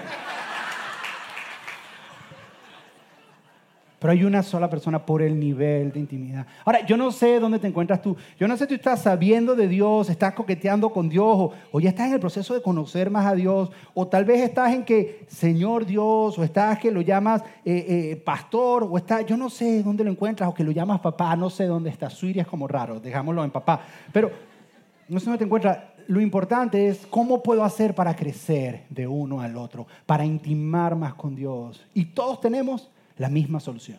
[4.01, 6.47] Pero hay una sola persona por el nivel de intimidad.
[6.65, 8.17] Ahora, yo no sé dónde te encuentras tú.
[8.39, 11.91] Yo no sé si tú estás sabiendo de Dios, estás coqueteando con Dios, o, ya
[11.91, 15.27] estás en el proceso de conocer más a Dios, o tal vez estás en que,
[15.29, 19.83] Señor Dios, o estás que lo llamas eh, eh, pastor, o está, yo no sé
[19.83, 22.09] dónde lo encuentras, o que lo llamas papá, no sé dónde está.
[22.09, 23.83] Suiria es como raro, dejámoslo en papá.
[24.15, 24.31] Pero
[25.11, 25.79] no sé dónde te encuentras.
[26.07, 31.13] Lo importante es cómo puedo hacer para crecer de uno al otro, para intimar más
[31.13, 31.87] con Dios.
[31.93, 33.99] Y todos tenemos la misma solución.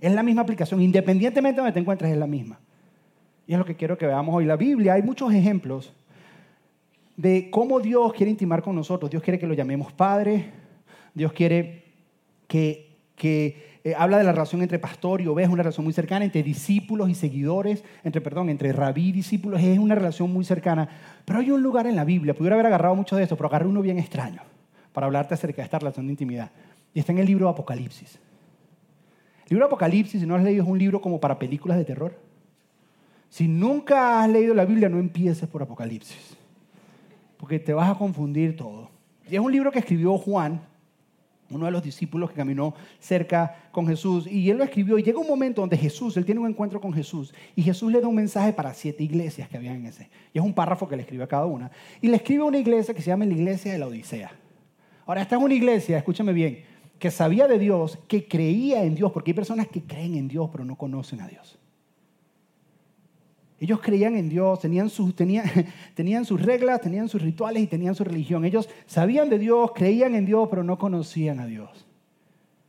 [0.00, 2.58] Es la misma aplicación, independientemente de donde te encuentres, es la misma.
[3.46, 4.46] Y es lo que quiero que veamos hoy.
[4.46, 5.92] La Biblia, hay muchos ejemplos
[7.18, 9.10] de cómo Dios quiere intimar con nosotros.
[9.10, 10.46] Dios quiere que lo llamemos Padre.
[11.12, 11.84] Dios quiere
[12.48, 16.24] que, que eh, habla de la relación entre pastor y oveja, una relación muy cercana,
[16.24, 20.88] entre discípulos y seguidores, entre, perdón, entre rabí y discípulos, es una relación muy cercana.
[21.26, 23.66] Pero hay un lugar en la Biblia, pudiera haber agarrado mucho de eso, pero agarré
[23.66, 24.40] uno bien extraño
[24.94, 26.50] para hablarte acerca de esta relación de intimidad.
[26.94, 28.18] Y está en el libro Apocalipsis.
[29.44, 32.16] El libro Apocalipsis, si no has leído, es un libro como para películas de terror.
[33.28, 36.36] Si nunca has leído la Biblia, no empieces por Apocalipsis,
[37.36, 38.90] porque te vas a confundir todo.
[39.28, 40.60] Y es un libro que escribió Juan,
[41.50, 45.18] uno de los discípulos que caminó cerca con Jesús, y él lo escribió, y llega
[45.18, 48.14] un momento donde Jesús, él tiene un encuentro con Jesús, y Jesús le da un
[48.14, 50.08] mensaje para siete iglesias que había en ese.
[50.32, 51.70] Y es un párrafo que le escribe a cada una.
[52.00, 54.30] Y le escribe a una iglesia que se llama la iglesia de la Odisea.
[55.06, 56.62] Ahora, esta es una iglesia, escúchame bien,
[57.04, 60.48] que sabía de Dios, que creía en Dios, porque hay personas que creen en Dios
[60.50, 61.58] pero no conocen a Dios.
[63.60, 65.44] Ellos creían en Dios, tenían sus, tenían,
[65.94, 68.46] tenían sus reglas, tenían sus rituales y tenían su religión.
[68.46, 71.86] Ellos sabían de Dios, creían en Dios, pero no conocían a Dios.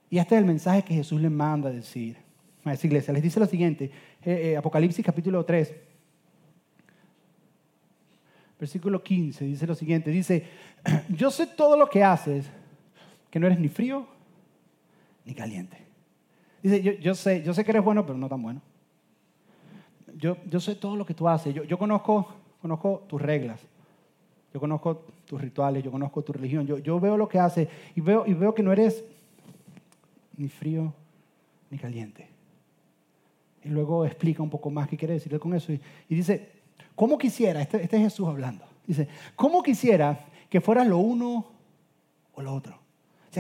[0.10, 2.18] Y este es el mensaje que Jesús les manda a decir
[2.66, 3.14] a esa iglesia.
[3.14, 3.86] Les dice lo siguiente,
[4.22, 5.74] eh, eh, Apocalipsis capítulo 3,
[8.60, 10.44] versículo 15, dice lo siguiente, dice,
[11.08, 12.48] yo sé todo lo que haces,
[13.30, 14.14] que no eres ni frío
[15.26, 15.78] ni caliente.
[16.62, 18.62] Dice, yo, yo sé, yo sé que eres bueno, pero no tan bueno.
[20.18, 21.54] Yo, yo sé todo lo que tú haces.
[21.54, 22.28] Yo, yo conozco,
[22.62, 23.60] conozco tus reglas.
[24.54, 26.66] Yo conozco tus rituales, yo conozco tu religión.
[26.66, 29.04] Yo, yo veo lo que haces y veo, y veo que no eres
[30.38, 30.94] ni frío
[31.70, 32.30] ni caliente.
[33.64, 35.74] Y luego explica un poco más qué quiere decir con eso.
[35.74, 36.52] Y, y dice,
[36.96, 41.46] ¿cómo quisiera, este, este es Jesús hablando, dice, ¿cómo quisiera que fueras lo uno
[42.34, 42.85] o lo otro?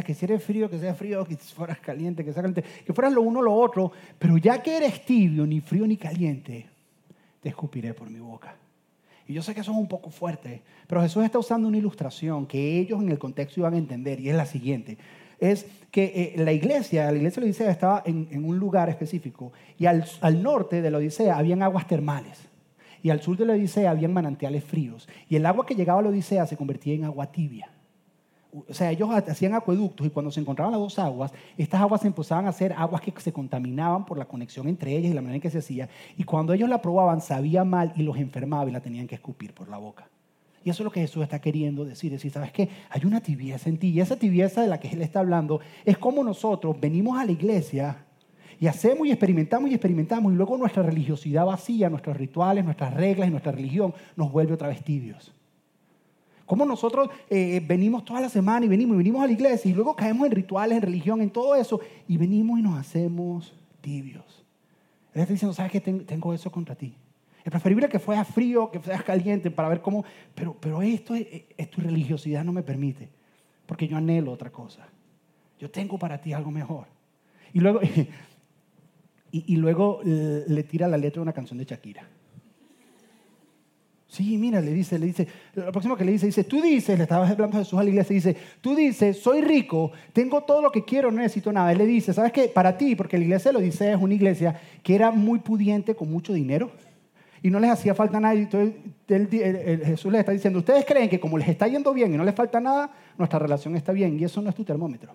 [0.03, 3.13] Que si eres frío, que sea frío, que fueras caliente, que sea caliente, que fueras
[3.13, 6.65] lo uno o lo otro, pero ya que eres tibio, ni frío ni caliente,
[7.41, 8.55] te escupiré por mi boca.
[9.27, 12.45] Y yo sé que eso es un poco fuerte, pero Jesús está usando una ilustración
[12.45, 14.97] que ellos en el contexto iban a entender y es la siguiente.
[15.39, 19.51] Es que eh, la iglesia, la iglesia de la Odisea estaba en, un lugar específico
[19.77, 22.47] y al, al, norte de la Odisea habían aguas termales
[23.01, 26.03] y al sur de la Odisea habían manantiales fríos y el agua que llegaba a
[26.03, 27.69] la Odisea se convertía en agua tibia.
[28.69, 32.47] O sea, ellos hacían acueductos y cuando se encontraban las dos aguas, estas aguas empezaban
[32.47, 35.41] a ser aguas que se contaminaban por la conexión entre ellas y la manera en
[35.41, 35.89] que se hacía.
[36.17, 39.53] Y cuando ellos la probaban, sabía mal y los enfermaba y la tenían que escupir
[39.53, 40.07] por la boca.
[40.63, 42.11] Y eso es lo que Jesús está queriendo decir.
[42.13, 42.69] Es decir, ¿sabes qué?
[42.89, 43.89] Hay una tibieza en ti.
[43.89, 47.31] Y esa tibieza de la que Él está hablando es como nosotros venimos a la
[47.31, 48.05] iglesia
[48.59, 53.27] y hacemos y experimentamos y experimentamos y luego nuestra religiosidad vacía, nuestros rituales, nuestras reglas
[53.27, 55.33] y nuestra religión nos vuelve otra vez tibios.
[56.45, 59.73] Como nosotros eh, venimos toda la semana y venimos y venimos a la iglesia y
[59.73, 64.45] luego caemos en rituales, en religión, en todo eso y venimos y nos hacemos tibios.
[65.13, 65.81] Él está diciendo, ¿sabes qué?
[65.81, 66.93] Tengo eso contra ti.
[67.43, 70.03] Es preferible que fueras frío, que fueras caliente para ver cómo...
[70.33, 73.09] Pero, pero esto es, tu religiosidad no me permite.
[73.65, 74.87] Porque yo anhelo otra cosa.
[75.59, 76.87] Yo tengo para ti algo mejor.
[77.53, 77.79] Y luego,
[79.31, 82.07] y, y luego le tira la letra de una canción de Shakira.
[84.15, 87.03] Sí, mira, le dice, le dice, lo próximo que le dice, dice, tú dices, le
[87.03, 90.71] estabas hablando a Jesús a la iglesia, dice, tú dices, soy rico, tengo todo lo
[90.71, 91.69] que quiero, no necesito nada.
[91.73, 92.47] Él le dice, ¿sabes qué?
[92.47, 96.09] Para ti, porque la iglesia lo dice, es una iglesia que era muy pudiente con
[96.09, 96.71] mucho dinero
[97.43, 98.35] y no les hacía falta nada.
[98.35, 98.75] Entonces
[99.05, 102.35] Jesús les está diciendo, ustedes creen que como les está yendo bien y no les
[102.35, 105.13] falta nada, nuestra relación está bien y eso no es tu termómetro.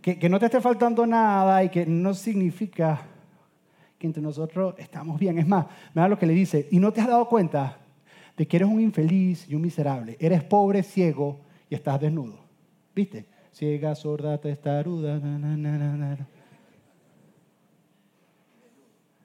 [0.00, 3.09] Que no te esté faltando nada y que no significa
[4.00, 5.38] que entre nosotros estamos bien.
[5.38, 7.76] Es más, me da lo que le dice, y no te has dado cuenta
[8.34, 10.16] de que eres un infeliz y un miserable.
[10.18, 12.40] Eres pobre, ciego y estás desnudo.
[12.94, 13.26] ¿Viste?
[13.52, 15.20] Ciega, sorda, testaruda,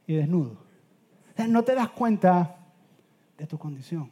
[0.06, 0.58] y desnudo.
[1.48, 2.58] No te das cuenta
[3.38, 4.12] de tu condición.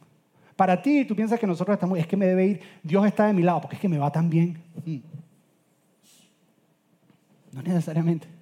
[0.56, 3.34] Para ti, tú piensas que nosotros estamos, es que me debe ir, Dios está de
[3.34, 4.62] mi lado, porque es que me va tan bien.
[4.86, 4.96] Mm.
[7.52, 8.33] No necesariamente.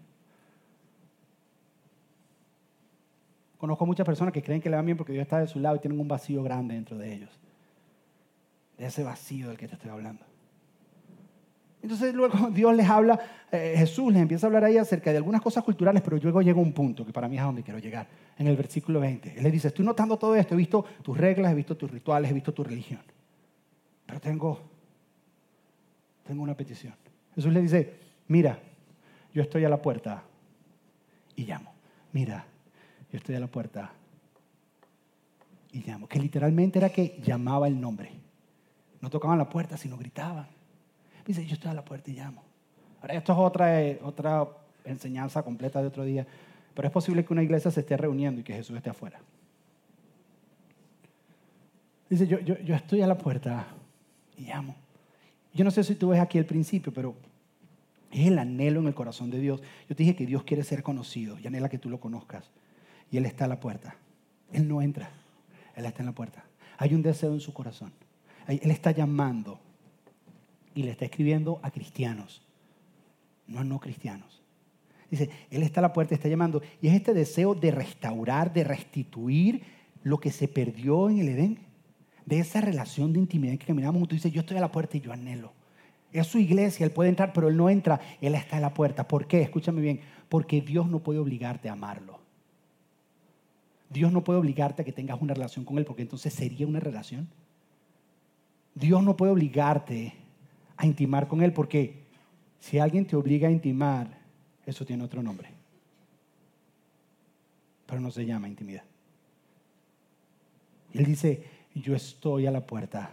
[3.62, 5.76] Conozco muchas personas que creen que le va bien porque Dios está de su lado
[5.76, 7.30] y tienen un vacío grande dentro de ellos.
[8.76, 10.24] De ese vacío del que te estoy hablando.
[11.80, 13.20] Entonces luego Dios les habla,
[13.52, 16.58] eh, Jesús les empieza a hablar ahí acerca de algunas cosas culturales, pero luego llega
[16.58, 19.34] un punto que para mí es a donde quiero llegar, en el versículo 20.
[19.36, 22.32] Él le dice, estoy notando todo esto, he visto tus reglas, he visto tus rituales,
[22.32, 23.02] he visto tu religión,
[24.04, 24.60] pero tengo,
[26.26, 26.94] tengo una petición.
[27.36, 27.94] Jesús le dice,
[28.26, 28.58] mira,
[29.32, 30.24] yo estoy a la puerta
[31.36, 31.72] y llamo.
[32.10, 32.44] Mira,
[33.12, 33.92] yo estoy a la puerta
[35.70, 36.08] y llamo.
[36.08, 38.10] Que literalmente era que llamaba el nombre.
[39.02, 40.46] No tocaban la puerta, sino gritaban.
[41.26, 42.42] Dice, yo estoy a la puerta y llamo.
[43.02, 44.48] Ahora, esto es otra, otra
[44.84, 46.26] enseñanza completa de otro día,
[46.74, 49.20] pero es posible que una iglesia se esté reuniendo y que Jesús esté afuera.
[52.08, 53.66] Dice, yo, yo, yo estoy a la puerta
[54.38, 54.74] y llamo.
[55.52, 57.14] Yo no sé si tú ves aquí el principio, pero
[58.10, 59.60] es el anhelo en el corazón de Dios.
[59.88, 62.50] Yo te dije que Dios quiere ser conocido y anhela que tú lo conozcas
[63.12, 63.94] y Él está a la puerta.
[64.52, 65.10] Él no entra,
[65.76, 66.44] Él está en la puerta.
[66.78, 67.92] Hay un deseo en su corazón.
[68.48, 69.60] Él está llamando
[70.74, 72.42] y le está escribiendo a cristianos,
[73.46, 74.42] no a no cristianos.
[75.10, 76.62] Dice, Él está a la puerta, está llamando.
[76.80, 79.62] Y es este deseo de restaurar, de restituir
[80.02, 81.58] lo que se perdió en el Edén.
[82.24, 84.16] De esa relación de intimidad que caminamos juntos.
[84.16, 85.52] Dice, yo estoy a la puerta y yo anhelo.
[86.12, 88.00] Es su iglesia, Él puede entrar, pero Él no entra.
[88.22, 89.06] Él está a la puerta.
[89.06, 89.42] ¿Por qué?
[89.42, 90.00] Escúchame bien.
[90.30, 92.21] Porque Dios no puede obligarte a amarlo.
[93.92, 96.80] Dios no puede obligarte a que tengas una relación con Él, porque entonces sería una
[96.80, 97.28] relación.
[98.74, 100.14] Dios no puede obligarte
[100.76, 102.04] a intimar con Él, porque
[102.58, 104.18] si alguien te obliga a intimar,
[104.64, 105.50] eso tiene otro nombre.
[107.86, 108.84] Pero no se llama intimidad.
[110.94, 113.10] Él dice, yo estoy a la puerta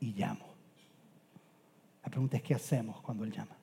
[0.00, 0.46] y llamo.
[2.02, 3.56] La pregunta es, ¿qué hacemos cuando Él llama?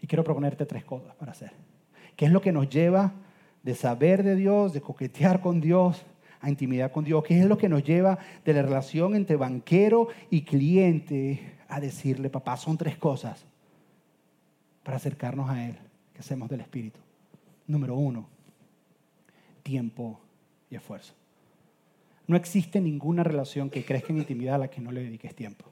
[0.00, 1.52] Y quiero proponerte tres cosas para hacer.
[2.16, 3.12] ¿Qué es lo que nos lleva
[3.66, 6.06] de saber de Dios, de coquetear con Dios,
[6.40, 10.06] a intimidad con Dios, que es lo que nos lleva de la relación entre banquero
[10.30, 13.44] y cliente a decirle, papá, son tres cosas.
[14.84, 15.74] para acercarnos a Él,
[16.14, 17.00] que hacemos del Espíritu.
[17.66, 18.28] Número uno,
[19.64, 20.20] tiempo
[20.70, 21.12] y esfuerzo.
[22.28, 25.64] No existe ninguna relación que crezca en intimidad a la que no le dediques tiempo.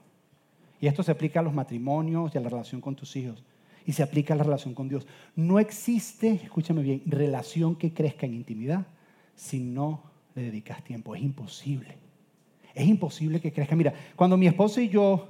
[0.81, 3.41] Y esto se aplica a los matrimonios y a la relación con tus hijos.
[3.85, 5.05] Y se aplica a la relación con Dios.
[5.35, 8.87] No existe, escúchame bien, relación que crezca en intimidad
[9.35, 11.15] si no le dedicas tiempo.
[11.15, 11.97] Es imposible.
[12.73, 13.75] Es imposible que crezca.
[13.75, 15.29] Mira, cuando mi esposo y yo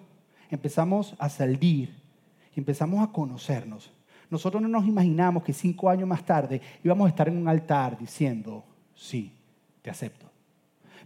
[0.50, 1.94] empezamos a salir
[2.56, 3.92] y empezamos a conocernos,
[4.30, 7.98] nosotros no nos imaginamos que cinco años más tarde íbamos a estar en un altar
[7.98, 8.64] diciendo,
[8.96, 9.32] sí,
[9.82, 10.26] te acepto.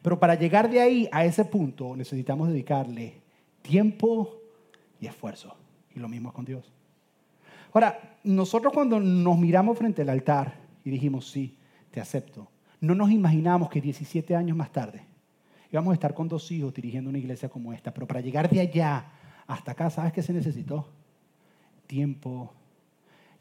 [0.02, 3.22] Pero para llegar de ahí a ese punto necesitamos dedicarle
[3.62, 4.40] tiempo
[5.02, 5.56] y esfuerzo.
[5.94, 6.72] Y lo mismo con Dios.
[7.74, 11.56] Ahora, nosotros cuando nos miramos frente al altar y dijimos, sí,
[11.92, 12.50] te acepto,
[12.82, 15.10] no nos imaginamos que 17 años más tarde
[15.72, 17.94] íbamos a estar con dos hijos dirigiendo una iglesia como esta.
[17.94, 19.06] Pero para llegar de allá
[19.48, 20.88] hasta acá, ¿sabes qué se necesitó?
[21.88, 22.54] Tiempo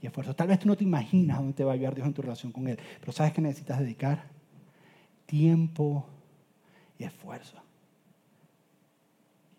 [0.00, 0.34] y esfuerzo.
[0.34, 2.52] Tal vez tú no te imaginas dónde te va a llevar Dios en tu relación
[2.52, 4.24] con Él, pero ¿sabes qué necesitas dedicar?
[5.26, 6.06] Tiempo
[6.98, 7.56] y esfuerzo.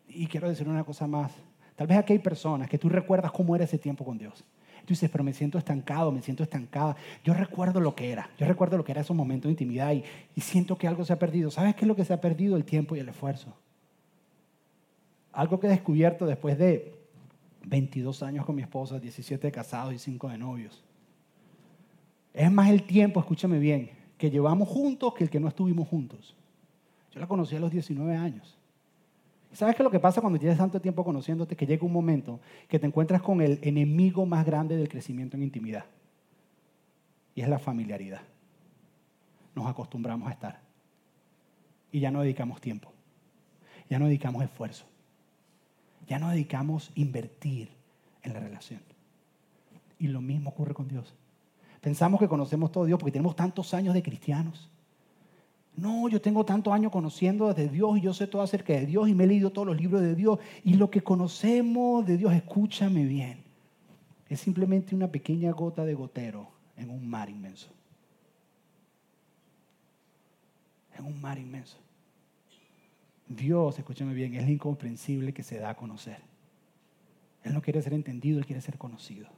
[0.07, 1.31] Y quiero decir una cosa más.
[1.75, 4.43] Tal vez aquí hay personas que tú recuerdas cómo era ese tiempo con Dios.
[4.89, 6.95] Tú dices, pero me siento estancado, me siento estancada.
[7.23, 8.27] Yo recuerdo lo que era.
[8.39, 11.13] Yo recuerdo lo que era esos momentos de intimidad y, y siento que algo se
[11.13, 11.51] ha perdido.
[11.51, 12.57] ¿Sabes qué es lo que se ha perdido?
[12.57, 13.53] El tiempo y el esfuerzo.
[15.31, 16.91] Algo que he descubierto después de
[17.67, 20.83] 22 años con mi esposa, 17 de casados y 5 de novios.
[22.33, 26.35] Es más el tiempo, escúchame bien, que llevamos juntos que el que no estuvimos juntos.
[27.11, 28.58] Yo la conocí a los 19 años.
[29.51, 32.39] ¿Sabes qué es lo que pasa cuando tienes tanto tiempo conociéndote que llega un momento
[32.67, 35.85] que te encuentras con el enemigo más grande del crecimiento en intimidad?
[37.33, 38.21] Y es la familiaridad.
[39.55, 40.59] Nos acostumbramos a estar.
[41.91, 42.91] Y ya no dedicamos tiempo.
[43.89, 44.85] Ya no dedicamos esfuerzo.
[46.07, 47.69] Ya no dedicamos invertir
[48.21, 48.81] en la relación.
[49.97, 51.13] Y lo mismo ocurre con Dios.
[51.81, 54.69] Pensamos que conocemos todo Dios porque tenemos tantos años de cristianos.
[55.75, 59.07] No, yo tengo tantos años conociendo de Dios y yo sé todo acerca de Dios
[59.07, 60.39] y me he leído todos los libros de Dios.
[60.63, 63.43] Y lo que conocemos de Dios, escúchame bien,
[64.27, 67.69] es simplemente una pequeña gota de gotero en un mar inmenso.
[70.97, 71.77] En un mar inmenso.
[73.27, 76.17] Dios, escúchame bien, es incomprensible que se da a conocer.
[77.43, 79.29] Él no quiere ser entendido, Él quiere ser conocido.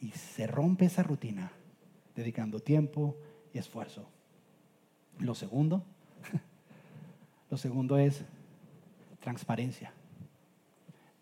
[0.00, 1.52] Y se rompe esa rutina
[2.16, 3.16] dedicando tiempo
[3.52, 4.08] y esfuerzo.
[5.18, 5.84] Lo segundo,
[7.50, 8.24] lo segundo es
[9.20, 9.92] transparencia.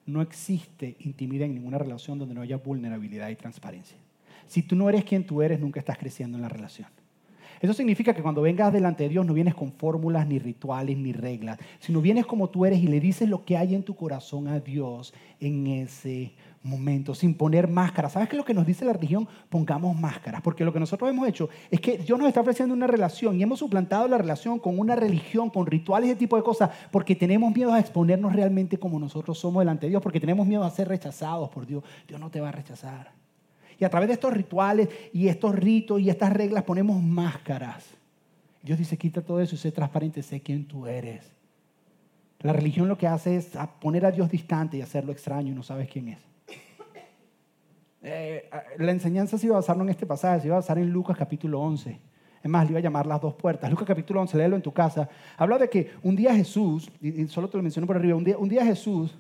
[0.07, 3.99] No existe intimidad en ninguna relación donde no haya vulnerabilidad y transparencia.
[4.47, 6.89] Si tú no eres quien tú eres, nunca estás creciendo en la relación.
[7.61, 11.13] Eso significa que cuando vengas delante de Dios no vienes con fórmulas, ni rituales, ni
[11.13, 14.49] reglas, sino vienes como tú eres y le dices lo que hay en tu corazón
[14.49, 18.13] a Dios en ese momento, sin poner máscaras.
[18.13, 19.29] ¿Sabes qué es lo que nos dice la religión?
[19.49, 22.87] Pongamos máscaras, porque lo que nosotros hemos hecho es que Dios nos está ofreciendo una
[22.87, 26.71] relación y hemos suplantado la relación con una religión, con rituales, ese tipo de cosas,
[26.91, 30.65] porque tenemos miedo a exponernos realmente como nosotros somos delante de Dios, porque tenemos miedo
[30.65, 31.83] a ser rechazados por Dios.
[32.07, 33.18] Dios no te va a rechazar.
[33.79, 37.87] Y a través de estos rituales y estos ritos y estas reglas ponemos máscaras.
[38.63, 41.25] Dios dice, quita todo eso y sé transparente, sé quién tú eres.
[42.41, 45.63] La religión lo que hace es poner a Dios distante y hacerlo extraño y no
[45.63, 46.19] sabes quién es.
[48.03, 50.89] Eh, la enseñanza se iba a basar en este pasaje, se iba a basar en
[50.91, 52.01] Lucas capítulo 11.
[52.43, 53.69] Es más, le iba a llamar las dos puertas.
[53.71, 55.09] Lucas capítulo 11, léelo en tu casa.
[55.37, 58.39] Habla de que un día Jesús, y solo te lo menciono por arriba, un día,
[58.39, 59.17] un día Jesús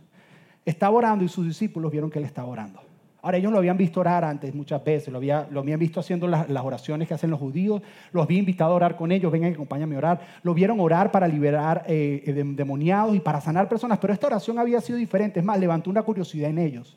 [0.64, 2.87] estaba orando y sus discípulos vieron que él estaba orando.
[3.20, 6.28] Ahora, ellos lo habían visto orar antes muchas veces, lo, había, lo habían visto haciendo
[6.28, 9.96] las, oraciones que hacen los judíos, los había invitado a orar con ellos, vengan, acompáñame
[9.96, 10.20] a orar.
[10.42, 14.58] Lo vieron orar para liberar eh, eh demoniados y para sanar personas, pero esta oración
[14.58, 15.40] había sido diferente.
[15.40, 16.96] Es más, levantó una curiosidad en ellos,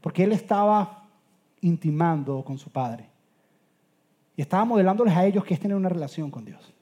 [0.00, 1.04] porque él estaba
[1.60, 3.10] intimando con su Padre.
[4.36, 6.72] Y estaba modelándoles a ellos que es tener una relación con Dios.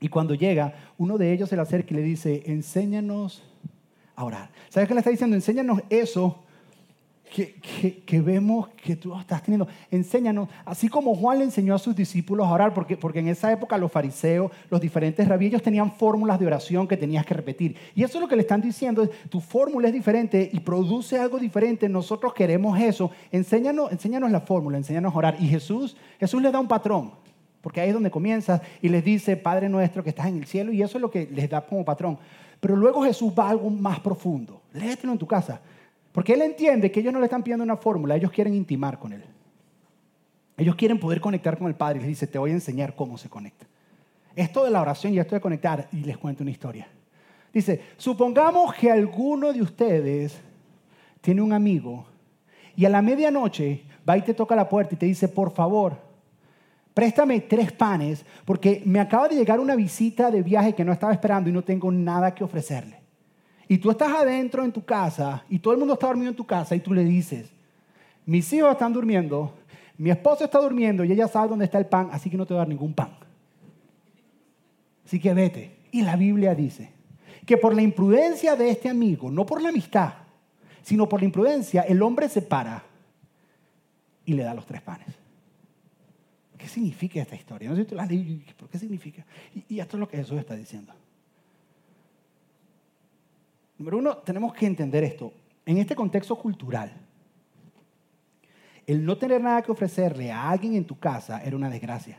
[0.00, 3.42] Y cuando llega, uno de ellos se le acerca y le dice, enséñanos
[4.14, 4.50] a orar.
[4.68, 5.34] ¿Sabes qué le está diciendo?
[5.34, 6.44] Enséñanos eso
[7.28, 9.68] que, vemos que tú estás teniendo.
[9.90, 13.52] Enséñanos, así como Juan le enseñó a sus discípulos a orar, porque, porque en esa
[13.52, 17.76] época los fariseos, los diferentes rabíes, tenían fórmulas de oración que tenías que repetir.
[17.94, 21.38] Y eso es lo que le están diciendo, tu fórmula es diferente y produce algo
[21.38, 23.10] diferente, nosotros queremos eso.
[23.30, 25.36] Enséñanos, enséñanos la fórmula, enséñanos a orar.
[25.38, 27.12] Y Jesús, Jesús les da un patrón,
[27.60, 30.72] porque ahí es donde comienza y les dice, Padre nuestro que estás en el cielo,
[30.72, 32.18] y eso es lo que les da como patrón.
[32.60, 34.62] Pero luego Jesús va a algo más profundo.
[34.72, 35.60] Léetelo en tu casa.
[36.18, 39.12] Porque él entiende que ellos no le están pidiendo una fórmula, ellos quieren intimar con
[39.12, 39.22] él.
[40.56, 43.16] Ellos quieren poder conectar con el Padre y les dice, te voy a enseñar cómo
[43.16, 43.66] se conecta.
[44.34, 46.88] Esto de la oración y esto de conectar, y les cuento una historia.
[47.54, 50.36] Dice, supongamos que alguno de ustedes
[51.20, 52.04] tiene un amigo
[52.74, 55.98] y a la medianoche va y te toca la puerta y te dice, por favor,
[56.94, 61.12] préstame tres panes porque me acaba de llegar una visita de viaje que no estaba
[61.12, 62.97] esperando y no tengo nada que ofrecerle.
[63.68, 66.46] Y tú estás adentro en tu casa y todo el mundo está dormido en tu
[66.46, 67.50] casa y tú le dices,
[68.24, 69.54] mis hijos están durmiendo,
[69.98, 72.54] mi esposo está durmiendo y ella sabe dónde está el pan, así que no te
[72.54, 73.10] voy a dar ningún pan.
[75.04, 75.76] Así que vete.
[75.90, 76.90] Y la Biblia dice
[77.44, 80.14] que por la imprudencia de este amigo, no por la amistad,
[80.82, 82.82] sino por la imprudencia, el hombre se para
[84.24, 85.08] y le da los tres panes.
[86.56, 87.68] ¿Qué significa esta historia?
[87.68, 89.24] No sé si tú la ¿pero qué significa?
[89.54, 90.92] Y, y esto es lo que Jesús está diciendo.
[93.78, 95.32] Número uno, tenemos que entender esto.
[95.64, 96.92] En este contexto cultural,
[98.86, 102.18] el no tener nada que ofrecerle a alguien en tu casa era una desgracia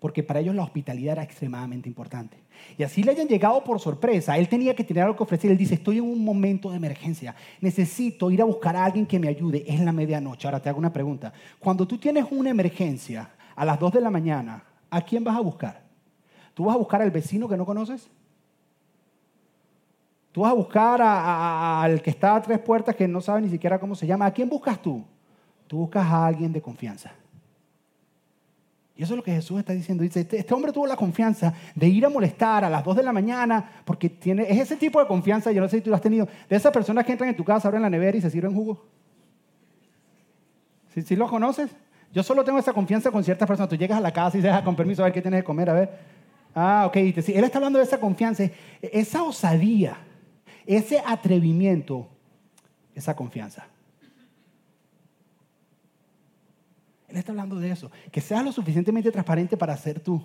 [0.00, 2.38] porque para ellos la hospitalidad era extremadamente importante.
[2.76, 5.50] Y así le hayan llegado por sorpresa, él tenía que tener algo que ofrecer.
[5.50, 9.18] Él dice, estoy en un momento de emergencia, necesito ir a buscar a alguien que
[9.18, 9.62] me ayude.
[9.68, 10.48] Es la medianoche.
[10.48, 11.32] Ahora te hago una pregunta.
[11.58, 15.40] Cuando tú tienes una emergencia a las 2 de la mañana, ¿a quién vas a
[15.40, 15.82] buscar?
[16.54, 18.08] ¿Tú vas a buscar al vecino que no conoces?
[20.32, 23.78] ¿Tú vas a buscar al que está a tres puertas que no sabe ni siquiera
[23.78, 24.26] cómo se llama?
[24.26, 25.04] ¿A quién buscas tú?
[25.66, 27.12] Tú buscas a alguien de confianza.
[29.00, 30.02] Y eso es lo que Jesús está diciendo.
[30.02, 33.02] Dice, este, este, hombre tuvo la confianza de ir a molestar a las 2 de
[33.02, 35.96] la mañana, porque tiene, es ese tipo de confianza, yo no sé si tú lo
[35.96, 38.28] has tenido, de esas personas que entran en tu casa, abren la nevera y se
[38.28, 38.84] sirven jugo.
[40.92, 41.70] ¿Sí, ¿Sí lo conoces?
[42.12, 43.70] Yo solo tengo esa confianza con ciertas personas.
[43.70, 45.44] Tú llegas a la casa y dices, ah, con permiso, a ver qué tienes que
[45.44, 45.98] comer, a ver.
[46.54, 46.96] Ah, ok.
[46.96, 48.44] él está hablando de esa confianza,
[48.82, 49.96] esa osadía,
[50.76, 52.08] ese atrevimiento,
[52.94, 53.66] esa confianza.
[57.08, 57.90] Él está hablando de eso.
[58.12, 60.22] Que seas lo suficientemente transparente para ser tú.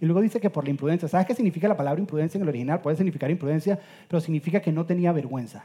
[0.00, 1.06] Y luego dice que por la imprudencia.
[1.06, 2.80] ¿Sabes qué significa la palabra imprudencia en el original?
[2.80, 3.78] Puede significar imprudencia,
[4.08, 5.64] pero significa que no tenía vergüenza.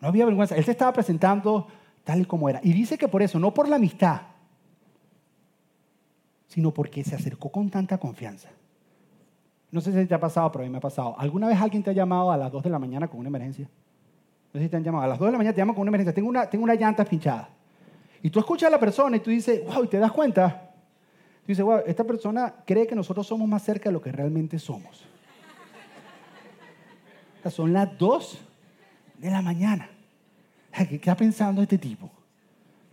[0.00, 0.56] No había vergüenza.
[0.56, 1.68] Él se estaba presentando
[2.02, 2.60] tal y como era.
[2.62, 4.22] Y dice que por eso, no por la amistad,
[6.46, 8.48] sino porque se acercó con tanta confianza.
[9.72, 11.14] No sé si te ha pasado, pero a mí me ha pasado.
[11.18, 13.68] ¿Alguna vez alguien te ha llamado a las 2 de la mañana con una emergencia?
[14.52, 15.04] No sé si te han llamado.
[15.04, 16.12] A las 2 de la mañana te llaman con una emergencia.
[16.12, 17.48] Tengo una, tengo una llanta pinchada.
[18.22, 20.72] Y tú escuchas a la persona y tú dices, wow, y te das cuenta.
[21.42, 24.58] Tú dices, wow, esta persona cree que nosotros somos más cerca de lo que realmente
[24.58, 25.04] somos.
[27.48, 28.38] Son las 2
[29.18, 29.88] de la mañana.
[30.88, 32.10] ¿Qué está pensando este tipo?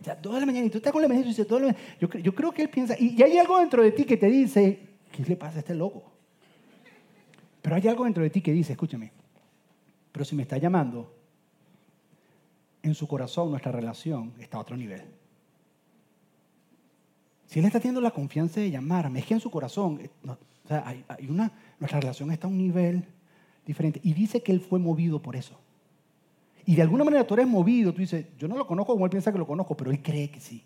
[0.00, 1.60] Ya, 2 de la mañana y tú estás con la emergencia y dices, todo
[2.00, 4.80] yo, yo creo que él piensa, y hay algo dentro de ti que te dice,
[5.10, 6.17] ¿qué le pasa a este loco?
[7.62, 9.12] Pero hay algo dentro de ti que dice, escúchame,
[10.12, 11.14] pero si me está llamando
[12.82, 15.02] en su corazón nuestra relación está a otro nivel.
[17.46, 20.10] Si Él está teniendo la confianza de llamarme, es que en su corazón, eh,
[20.68, 21.50] hay, una,
[21.80, 23.04] nuestra relación está a un nivel
[23.64, 24.00] diferente.
[24.02, 25.58] Y dice que Él fue movido por eso.
[26.66, 29.10] Y de alguna manera tú eres movido, tú dices, yo no lo conozco como Él
[29.10, 30.62] piensa que lo conozco, pero Él cree que sí.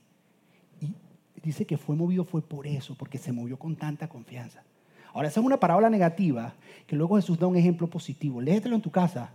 [0.80, 0.92] Y
[1.40, 4.64] dice que fue movido fue por eso, porque se movió con tanta confianza.
[5.12, 6.54] Ahora, esa es una parábola negativa
[6.86, 8.40] que luego Jesús da un ejemplo positivo.
[8.40, 9.32] Léetelo en tu casa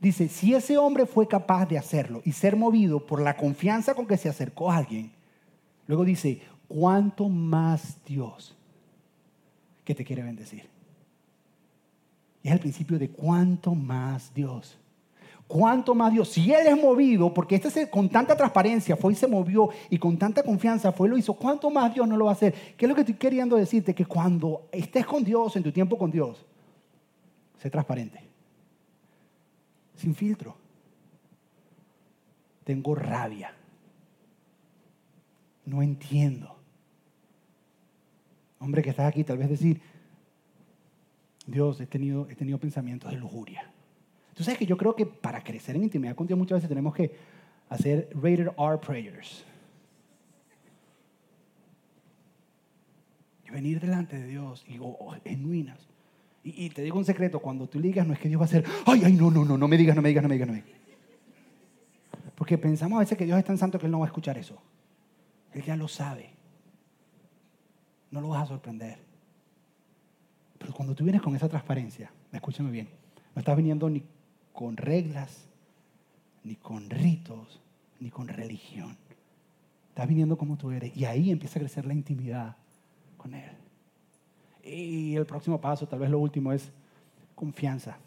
[0.00, 4.06] Dice, si ese hombre fue capaz de hacerlo y ser movido por la confianza con
[4.06, 5.12] que se acercó a alguien,
[5.86, 8.56] luego dice, ¿cuánto más Dios
[9.84, 10.70] que te quiere bendecir?
[12.42, 14.78] Y es el principio de cuánto más Dios.
[15.50, 16.28] ¿Cuánto más Dios?
[16.28, 20.16] Si Él es movido, porque este con tanta transparencia fue y se movió y con
[20.16, 22.54] tanta confianza fue y lo hizo, ¿cuánto más Dios no lo va a hacer?
[22.76, 23.92] ¿Qué es lo que estoy queriendo decirte?
[23.92, 26.46] Que cuando estés con Dios, en tu tiempo con Dios,
[27.58, 28.22] sé transparente
[29.96, 30.56] sin filtro.
[32.62, 33.52] Tengo rabia.
[35.66, 36.56] No entiendo.
[38.60, 39.82] Hombre que estás aquí, tal vez decir,
[41.44, 43.68] Dios, he tenido, he tenido pensamientos de lujuria.
[44.40, 46.94] Tú sabes que yo creo que para crecer en intimidad con Dios muchas veces tenemos
[46.94, 47.14] que
[47.68, 49.44] hacer rated R prayers.
[53.46, 55.86] Y venir delante de Dios y oh, genuinas.
[56.42, 58.48] Y, te digo un secreto, cuando tú le digas, no es que Dios va a
[58.48, 60.48] hacer, ay, ay, no, no, no, no me digas, no me digas, no me digas,
[60.48, 60.80] no me digas.
[62.34, 64.38] Porque pensamos a veces que Dios es tan santo que Él no va a escuchar
[64.38, 64.56] eso.
[65.52, 66.30] Él ya lo sabe.
[68.10, 69.00] No lo vas a sorprender.
[70.56, 72.88] Pero cuando tú vienes con esa transparencia, escúchame bien,
[73.34, 74.02] no estás viniendo ni
[74.52, 75.46] con reglas,
[76.44, 77.60] ni con ritos,
[77.98, 78.96] ni con religión.
[79.90, 80.96] Estás viniendo como tú eres.
[80.96, 82.56] Y ahí empieza a crecer la intimidad
[83.16, 83.50] con Él.
[84.62, 86.70] Y el próximo paso, tal vez lo último, es
[87.34, 87.98] confianza.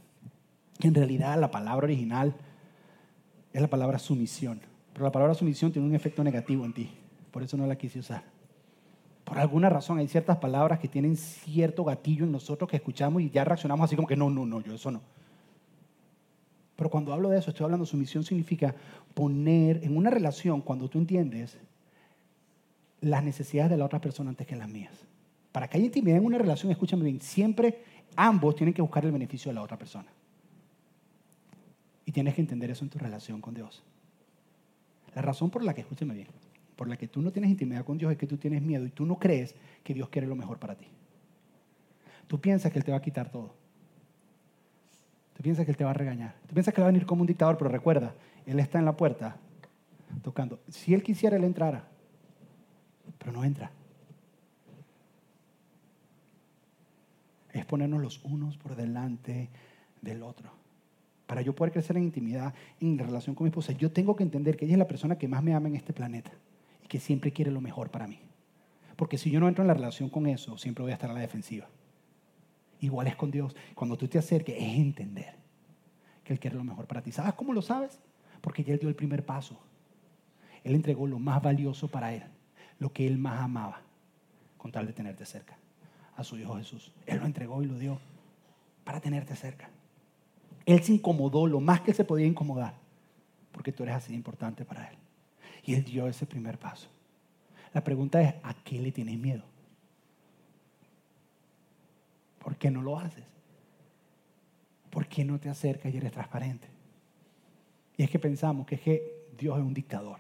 [0.80, 2.34] Que en realidad la palabra original
[3.52, 4.62] es la palabra sumisión.
[4.94, 6.90] Pero la palabra sumisión tiene un efecto negativo en ti.
[7.32, 8.24] Por eso no la quise usar.
[9.24, 13.30] Por alguna razón hay ciertas palabras que tienen cierto gatillo en nosotros que escuchamos y
[13.30, 15.02] ya reaccionamos así como que no, no, no, yo eso no.
[16.76, 18.74] Pero cuando hablo de eso, estoy hablando, sumisión significa
[19.14, 21.58] poner en una relación, cuando tú entiendes
[23.02, 24.94] las necesidades de la otra persona antes que las mías.
[25.52, 27.84] Para que haya intimidad en una relación, escúchame bien, siempre
[28.16, 30.08] ambos tienen que buscar el beneficio de la otra persona.
[32.06, 33.84] Y tienes que entender eso en tu relación con Dios.
[35.14, 36.28] La razón por la que, escúchame bien,
[36.76, 38.90] por la que tú no tienes intimidad con Dios es que tú tienes miedo y
[38.90, 40.88] tú no crees que Dios quiere lo mejor para ti.
[42.28, 43.54] Tú piensas que Él te va a quitar todo.
[45.44, 46.34] Piensas que Él te va a regañar.
[46.48, 48.16] Tú piensas que Él va a venir como un dictador, pero recuerda,
[48.46, 49.36] Él está en la puerta
[50.24, 50.62] tocando.
[50.70, 51.84] Si Él quisiera, Él entrara,
[53.18, 53.70] pero no entra.
[57.52, 59.50] Es ponernos los unos por delante
[60.02, 60.50] del otro.
[61.28, 64.56] Para yo poder crecer en intimidad, en relación con mi esposa, yo tengo que entender
[64.56, 66.32] que ella es la persona que más me ama en este planeta
[66.84, 68.22] y que siempre quiere lo mejor para mí.
[68.96, 71.14] Porque si yo no entro en la relación con eso, siempre voy a estar a
[71.14, 71.68] la defensiva.
[72.84, 73.56] Igual es con Dios.
[73.76, 75.36] Cuando tú te acerques, es entender
[76.22, 77.14] que Él quiere lo mejor para ti.
[77.14, 77.98] ¿Sabes cómo lo sabes?
[78.42, 79.58] Porque ya Él dio el primer paso.
[80.66, 82.24] Él entregó lo más valioso para Él,
[82.80, 83.80] lo que Él más amaba,
[84.58, 85.58] con tal de tenerte cerca,
[86.18, 86.92] a su Hijo Jesús.
[87.06, 88.00] Él lo entregó y lo dio
[88.84, 89.70] para tenerte cerca.
[90.66, 92.74] Él se incomodó lo más que se podía incomodar,
[93.54, 94.98] porque tú eres así importante para Él.
[95.64, 96.90] Y Él dio ese primer paso.
[97.74, 99.53] La pregunta es, ¿a qué le tienes miedo?
[102.44, 103.24] ¿Por qué no lo haces?
[104.90, 106.68] ¿Por qué no te acercas y eres transparente?
[107.98, 110.20] Y es que pensamos que es que Dios es un dictador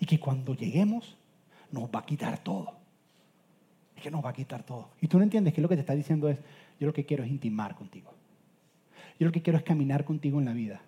[0.00, 1.16] y que cuando lleguemos
[1.70, 2.72] nos va a quitar todo.
[3.96, 4.90] Es que nos va a quitar todo.
[5.00, 6.38] Y tú no entiendes que lo que te está diciendo es,
[6.80, 8.12] yo lo que quiero es intimar contigo.
[9.18, 10.80] Yo lo que quiero es caminar contigo en la vida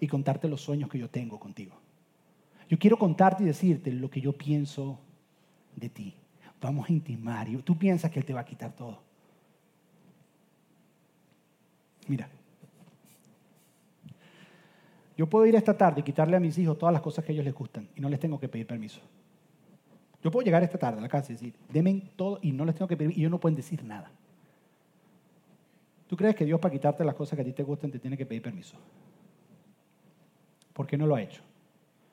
[0.00, 1.74] y contarte los sueños que yo tengo contigo.
[2.68, 4.98] Yo quiero contarte y decirte lo que yo pienso
[5.76, 6.14] de ti.
[6.60, 7.48] Vamos a intimar.
[7.48, 9.07] Y tú piensas que Él te va a quitar todo.
[12.08, 12.28] Mira,
[15.16, 17.44] yo puedo ir esta tarde y quitarle a mis hijos todas las cosas que ellos
[17.44, 19.00] les gustan y no les tengo que pedir permiso.
[20.22, 22.74] Yo puedo llegar esta tarde a la casa y decir, denme todo y no les
[22.74, 24.10] tengo que pedir y ellos no pueden decir nada.
[26.08, 28.16] ¿Tú crees que Dios para quitarte las cosas que a ti te gustan te tiene
[28.16, 28.76] que pedir permiso?
[30.72, 31.42] ¿Por qué no lo ha hecho?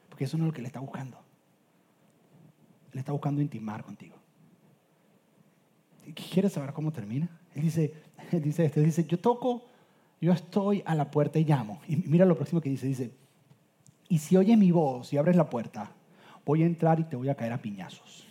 [0.09, 1.17] Porque eso no es lo que Él está buscando.
[2.91, 4.15] Él está buscando intimar contigo.
[6.13, 7.29] ¿Quieres saber cómo termina?
[7.53, 7.93] Él dice,
[8.31, 9.65] él dice esto, él dice, yo toco,
[10.21, 11.81] yo estoy a la puerta y llamo.
[11.87, 13.11] Y mira lo próximo que dice, dice,
[14.07, 15.91] y si oyes mi voz y abres la puerta,
[16.45, 18.25] voy a entrar y te voy a caer a piñazos.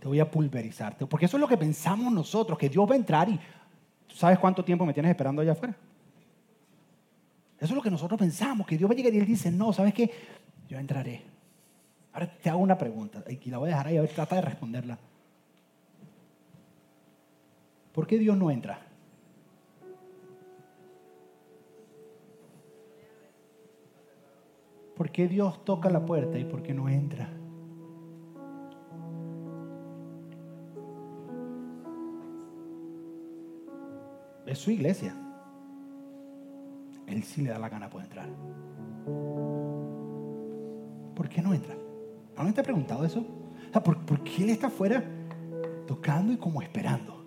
[0.00, 1.06] Te voy a pulverizarte.
[1.06, 3.38] Porque eso es lo que pensamos nosotros, que Dios va a entrar y
[4.16, 5.76] ¿Sabes cuánto tiempo me tienes esperando allá afuera?
[7.58, 9.74] Eso es lo que nosotros pensamos, que Dios va a llegar y Él dice, no,
[9.74, 10.10] ¿sabes qué?
[10.70, 11.22] Yo entraré.
[12.14, 14.40] Ahora te hago una pregunta y la voy a dejar ahí, a ver, trata de
[14.40, 14.98] responderla.
[17.92, 18.86] ¿Por qué Dios no entra?
[24.96, 27.28] ¿Por qué Dios toca la puerta y por qué no entra?
[34.46, 35.14] es su iglesia.
[37.06, 38.28] Él sí le da la gana puede entrar.
[41.14, 41.74] ¿Por qué no entra?
[42.36, 43.24] ¿No te ha preguntado eso?
[43.84, 45.04] ¿por, ¿por, qué él está afuera
[45.86, 47.24] tocando y como esperando?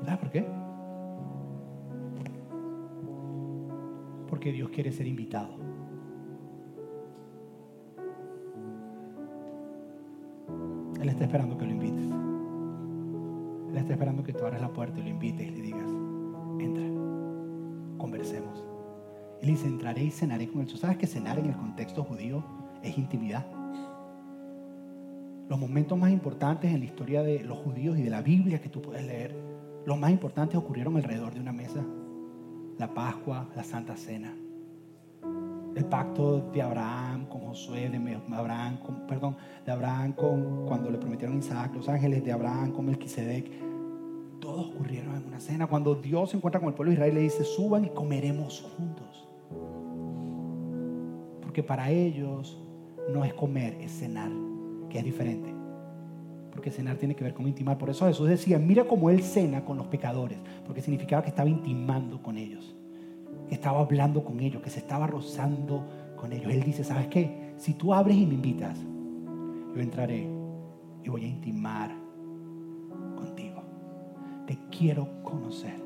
[0.00, 0.20] ¿Verdad?
[0.20, 0.67] ¿Por qué?
[4.38, 5.48] Porque Dios quiere ser invitado.
[11.02, 12.06] Él está esperando que lo invites
[13.80, 15.90] está esperando que tú abras la puerta y lo invites y le digas,
[16.60, 16.84] entra,
[17.98, 18.64] conversemos.
[19.42, 20.68] Le dice, entraré y cenaré con él.
[20.68, 22.44] ¿Tú sabes que cenar en el contexto judío
[22.82, 23.44] es intimidad?
[25.48, 28.68] Los momentos más importantes en la historia de los judíos y de la Biblia que
[28.68, 29.34] tú puedes leer,
[29.84, 31.84] los más importantes ocurrieron alrededor de una mesa.
[32.78, 34.34] La Pascua, la Santa Cena
[35.78, 40.98] el pacto de Abraham con Josué, de Abraham, con, perdón, de Abraham con cuando le
[40.98, 43.48] prometieron Isaac, los ángeles de Abraham con Melquisedec,
[44.40, 45.66] todos ocurrieron en una cena.
[45.66, 49.28] Cuando Dios se encuentra con el pueblo de Israel, le dice, suban y comeremos juntos.
[51.42, 52.60] Porque para ellos
[53.12, 54.30] no es comer, es cenar,
[54.90, 55.57] que es diferente.
[56.58, 57.78] Porque cenar tiene que ver con intimar.
[57.78, 61.48] Por eso Jesús decía, mira cómo Él cena con los pecadores, porque significaba que estaba
[61.48, 62.74] intimando con ellos
[63.48, 65.84] que estaba hablando con ellos, que se estaba rozando
[66.16, 66.52] con ellos.
[66.52, 67.54] Él dice, ¿sabes qué?
[67.56, 68.78] Si tú abres y me invitas,
[69.74, 70.28] yo entraré
[71.02, 71.90] y voy a intimar
[73.16, 73.62] contigo.
[74.46, 75.80] Te quiero conocer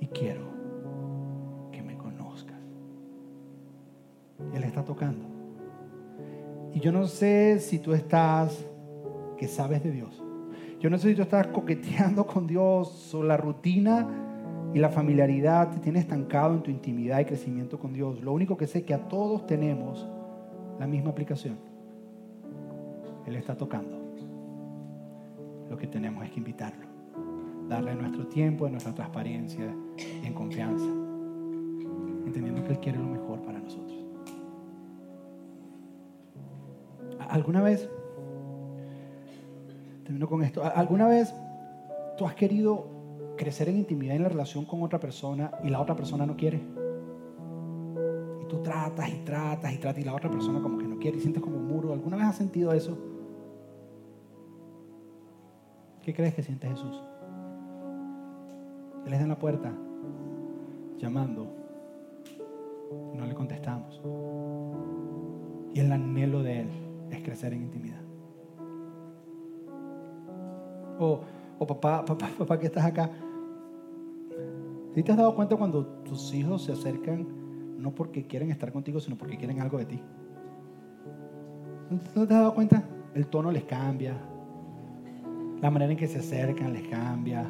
[0.00, 0.42] y quiero
[1.72, 2.58] que me conozcas.
[4.54, 5.24] Él está tocando.
[6.72, 8.64] Y yo no sé si tú estás,
[9.38, 10.22] que sabes de Dios.
[10.80, 14.06] Yo no sé si tú estás coqueteando con Dios o la rutina
[14.74, 18.22] y la familiaridad te tiene estancado en tu intimidad y crecimiento con Dios.
[18.22, 20.06] Lo único que sé es que a todos tenemos
[20.78, 21.56] la misma aplicación.
[23.26, 23.98] Él está tocando.
[25.68, 26.86] Lo que tenemos es que invitarlo,
[27.68, 29.74] darle nuestro tiempo, nuestra transparencia
[30.22, 30.86] y en confianza,
[32.24, 33.98] entendiendo que Él quiere lo mejor para nosotros.
[37.28, 37.90] ¿Alguna vez,
[40.08, 41.34] termino con esto, alguna vez
[42.16, 42.86] tú has querido
[43.36, 46.62] crecer en intimidad en la relación con otra persona y la otra persona no quiere?
[48.42, 51.18] Y tú tratas y tratas y tratas y la otra persona como que no quiere
[51.18, 51.92] y sientes como un muro.
[51.92, 52.96] ¿Alguna vez has sentido eso?
[56.00, 57.02] ¿Qué crees que siente Jesús?
[59.04, 59.74] Él está en la puerta,
[60.96, 61.48] llamando.
[63.14, 64.00] No le contestamos.
[65.74, 66.68] Y el anhelo de Él
[67.10, 68.07] es crecer en intimidad.
[70.98, 71.20] O,
[71.58, 73.10] o papá, papá, papá, que estás acá.
[74.94, 77.26] ¿Sí te has dado cuenta cuando tus hijos se acercan
[77.78, 80.00] no porque quieren estar contigo, sino porque quieren algo de ti?
[81.90, 82.82] ¿No te has dado cuenta?
[83.14, 84.14] El tono les cambia,
[85.60, 87.44] la manera en que se acercan les cambia,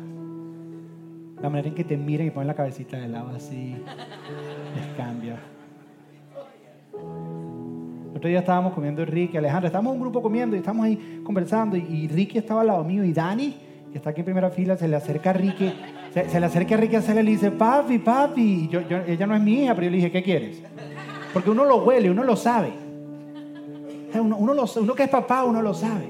[1.40, 3.76] la manera en que te miran y ponen la cabecita de lado así
[4.74, 5.38] les cambia.
[8.18, 12.08] Otro día estábamos comiendo Ricky, Alejandra, estábamos un grupo comiendo y estamos ahí conversando y,
[12.08, 13.54] Ricky estaba al lado mío y Dani,
[13.92, 15.72] que está aquí en primera fila, se le acerca a Ricky,
[16.12, 19.36] se, le acerca a Ricky a hacerle y le dice, papi, papi, yo, ella no
[19.36, 20.60] es mi hija, pero yo le dije, ¿qué quieres?
[21.32, 22.72] Porque uno lo huele, uno lo sabe.
[24.14, 26.08] Uno, uno que es papá, uno lo sabe.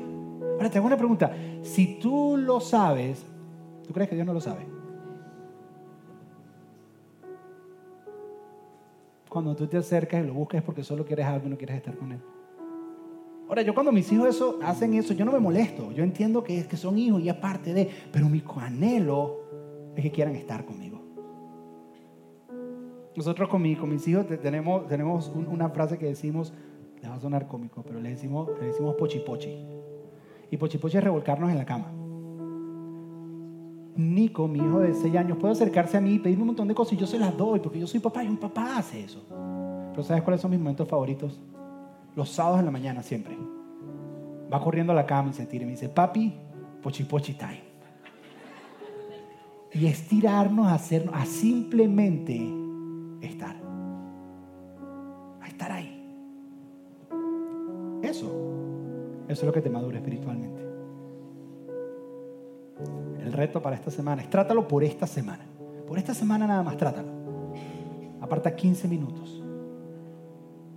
[0.54, 1.30] Ahora te hago una pregunta,
[1.60, 3.22] si tú lo sabes,
[3.86, 4.77] ¿tú crees que Dios no lo sabe?
[9.38, 11.76] Cuando tú te acercas y lo buscas es porque solo quieres algo y no quieres
[11.76, 12.18] estar con Él.
[13.48, 15.92] Ahora, yo cuando mis hijos eso, hacen eso, yo no me molesto.
[15.92, 19.38] Yo entiendo que, que son hijos y es parte de, pero mi anhelo
[19.94, 21.00] es que quieran estar conmigo.
[23.14, 26.52] Nosotros con, con mis hijos tenemos, tenemos una frase que decimos,
[27.00, 29.56] le va a sonar cómico, pero le decimos, le decimos pochi pochi.
[30.50, 31.92] Y pochi pochi es revolcarnos en la cama.
[33.98, 36.74] Nico, mi hijo de 6 años, puede acercarse a mí y pedirme un montón de
[36.74, 39.24] cosas y yo se las doy porque yo soy papá y un papá hace eso.
[39.90, 41.40] Pero ¿sabes cuáles son mis momentos favoritos?
[42.14, 43.36] Los sábados en la mañana siempre.
[44.52, 46.32] Va corriendo a la cama y se tira y me dice, papi,
[46.80, 47.60] pochi pochi time.
[49.72, 52.40] Y estirarnos a hacernos, a simplemente
[53.20, 53.56] estar.
[55.42, 56.08] A estar ahí.
[58.04, 58.26] Eso.
[59.26, 60.67] Eso es lo que te madura espiritualmente
[63.38, 65.44] reto para esta semana es trátalo por esta semana.
[65.86, 67.08] Por esta semana nada más, trátalo.
[68.20, 69.42] Aparta 15 minutos.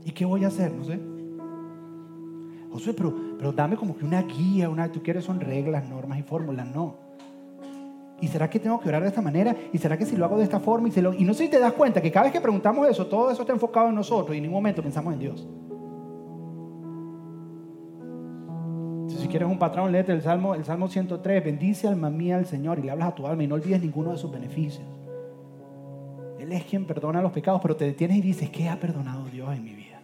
[0.06, 0.72] ¿Y qué voy a hacer?
[0.72, 1.00] No sé.
[2.72, 6.24] Josué, pero, pero dame como que una guía, una, tú quieres son reglas, normas y
[6.24, 6.68] fórmulas.
[6.68, 6.96] No.
[8.22, 9.56] ¿Y será que tengo que orar de esta manera?
[9.74, 10.88] ¿Y será que si lo hago de esta forma?
[10.88, 13.32] Y, y no sé si te das cuenta que cada vez que preguntamos eso, todo
[13.32, 15.48] eso está enfocado en nosotros y en ningún momento pensamos en Dios.
[19.32, 21.44] Quieres un patrón, léete el Salmo, el Salmo 103.
[21.44, 24.12] Bendice alma mía al Señor y le hablas a tu alma y no olvides ninguno
[24.12, 24.86] de sus beneficios.
[26.40, 29.56] Él es quien perdona los pecados, pero te detienes y dices, ¿qué ha perdonado Dios
[29.56, 30.02] en mi vida?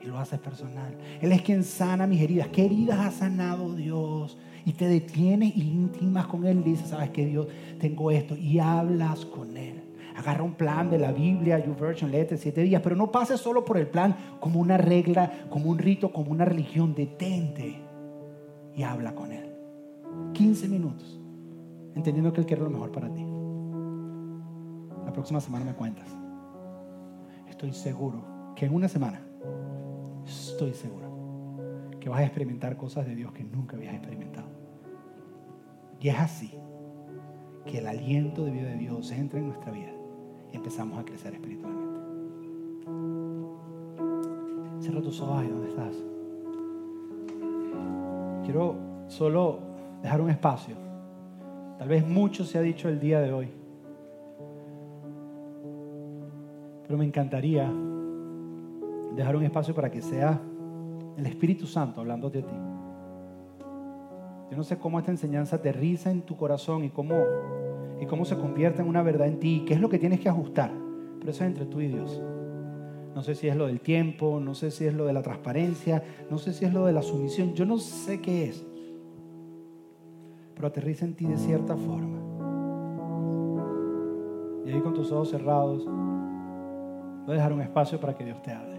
[0.00, 0.94] Y lo haces personal.
[1.20, 2.48] Él es quien sana mis heridas.
[2.48, 4.38] ¿Qué heridas ha sanado Dios?
[4.64, 7.48] Y te detienes y íntimas con Él dices, ¿sabes qué Dios?
[7.80, 8.36] Tengo esto.
[8.36, 9.82] Y hablas con Él.
[10.16, 13.78] Agarra un plan de la Biblia, YouVersion, léete siete días, pero no pases solo por
[13.78, 16.94] el plan como una regla, como un rito, como una religión.
[16.94, 17.89] Detente
[18.74, 19.52] y habla con Él.
[20.32, 21.20] 15 minutos,
[21.94, 23.24] entendiendo que Él quiere lo mejor para ti.
[25.04, 26.08] La próxima semana me cuentas.
[27.48, 28.24] Estoy seguro
[28.56, 29.20] que en una semana,
[30.24, 31.10] estoy seguro
[32.00, 34.48] que vas a experimentar cosas de Dios que nunca habías experimentado.
[36.00, 36.54] Y es así
[37.66, 39.92] que el aliento de vida de Dios entra en nuestra vida
[40.52, 42.00] y empezamos a crecer espiritualmente.
[44.80, 45.94] Cierra tus ojos ahí donde estás
[48.44, 48.76] quiero
[49.08, 49.58] solo
[50.02, 50.74] dejar un espacio.
[51.78, 53.48] Tal vez mucho se ha dicho el día de hoy.
[56.86, 57.70] Pero me encantaría
[59.14, 60.40] dejar un espacio para que sea
[61.16, 62.54] el Espíritu Santo hablando de ti.
[64.50, 67.14] Yo no sé cómo esta enseñanza aterriza en tu corazón y cómo,
[68.00, 70.28] y cómo se convierte en una verdad en ti, qué es lo que tienes que
[70.28, 70.72] ajustar.
[71.18, 72.20] Pero eso es entre tú y Dios.
[73.20, 76.02] No sé si es lo del tiempo, no sé si es lo de la transparencia,
[76.30, 78.64] no sé si es lo de la sumisión, yo no sé qué es.
[80.54, 82.18] Pero aterriza en ti de cierta forma.
[84.64, 88.52] Y ahí con tus ojos cerrados, voy a dejar un espacio para que Dios te
[88.52, 88.69] hable.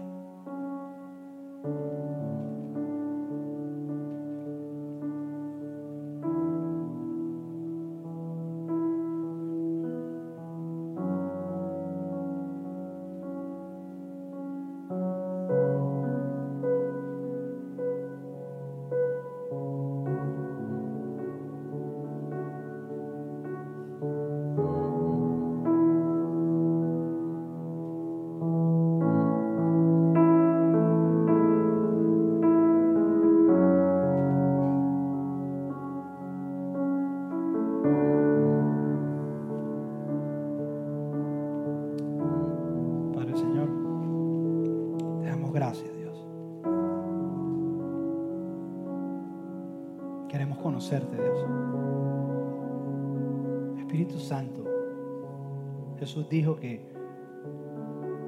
[50.32, 51.46] Queremos conocerte, Dios.
[53.78, 54.64] Espíritu Santo,
[55.98, 56.90] Jesús dijo que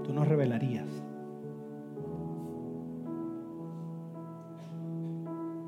[0.05, 0.87] tú nos revelarías.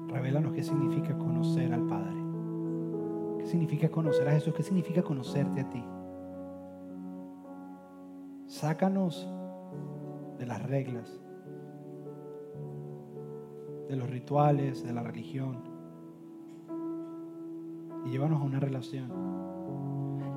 [0.08, 2.20] Revélanos qué significa conocer al Padre.
[3.38, 4.52] ¿Qué significa conocer a Jesús?
[4.52, 5.82] ¿Qué significa conocerte a ti?
[8.44, 9.26] Sácanos
[10.38, 11.18] de las reglas,
[13.88, 15.75] de los rituales, de la religión.
[18.06, 19.10] Y llévanos a una relación.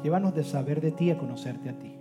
[0.04, 1.96] Llévanos de saber de ti a conocerte a ti.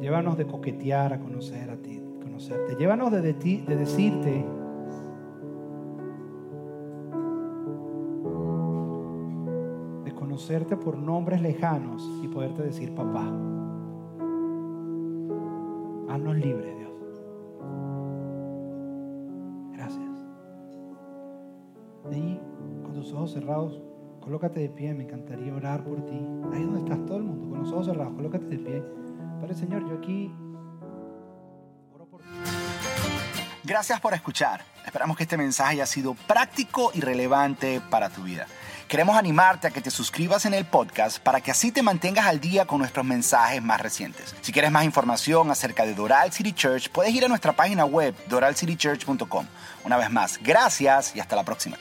[0.00, 2.76] Llévanos de coquetear a conocer a ti, conocerte.
[2.76, 4.44] Llévanos de, de, ti, de decirte
[10.04, 13.26] de conocerte por nombres lejanos y poderte decir papá.
[16.08, 16.81] Haznos libres,
[23.30, 23.80] cerrados,
[24.20, 24.94] colócate de pie.
[24.94, 26.18] Me encantaría orar por ti.
[26.52, 28.82] Ahí donde estás todo el mundo, con los ojos cerrados, colócate de pie.
[29.40, 30.34] Padre Señor, yo aquí.
[33.64, 34.64] Gracias por escuchar.
[34.84, 38.46] Esperamos que este mensaje haya sido práctico y relevante para tu vida.
[38.88, 42.40] Queremos animarte a que te suscribas en el podcast para que así te mantengas al
[42.40, 44.34] día con nuestros mensajes más recientes.
[44.42, 48.14] Si quieres más información acerca de Doral City Church, puedes ir a nuestra página web
[48.28, 49.46] doralcitychurch.com.
[49.84, 51.78] Una vez más, gracias y hasta la próxima.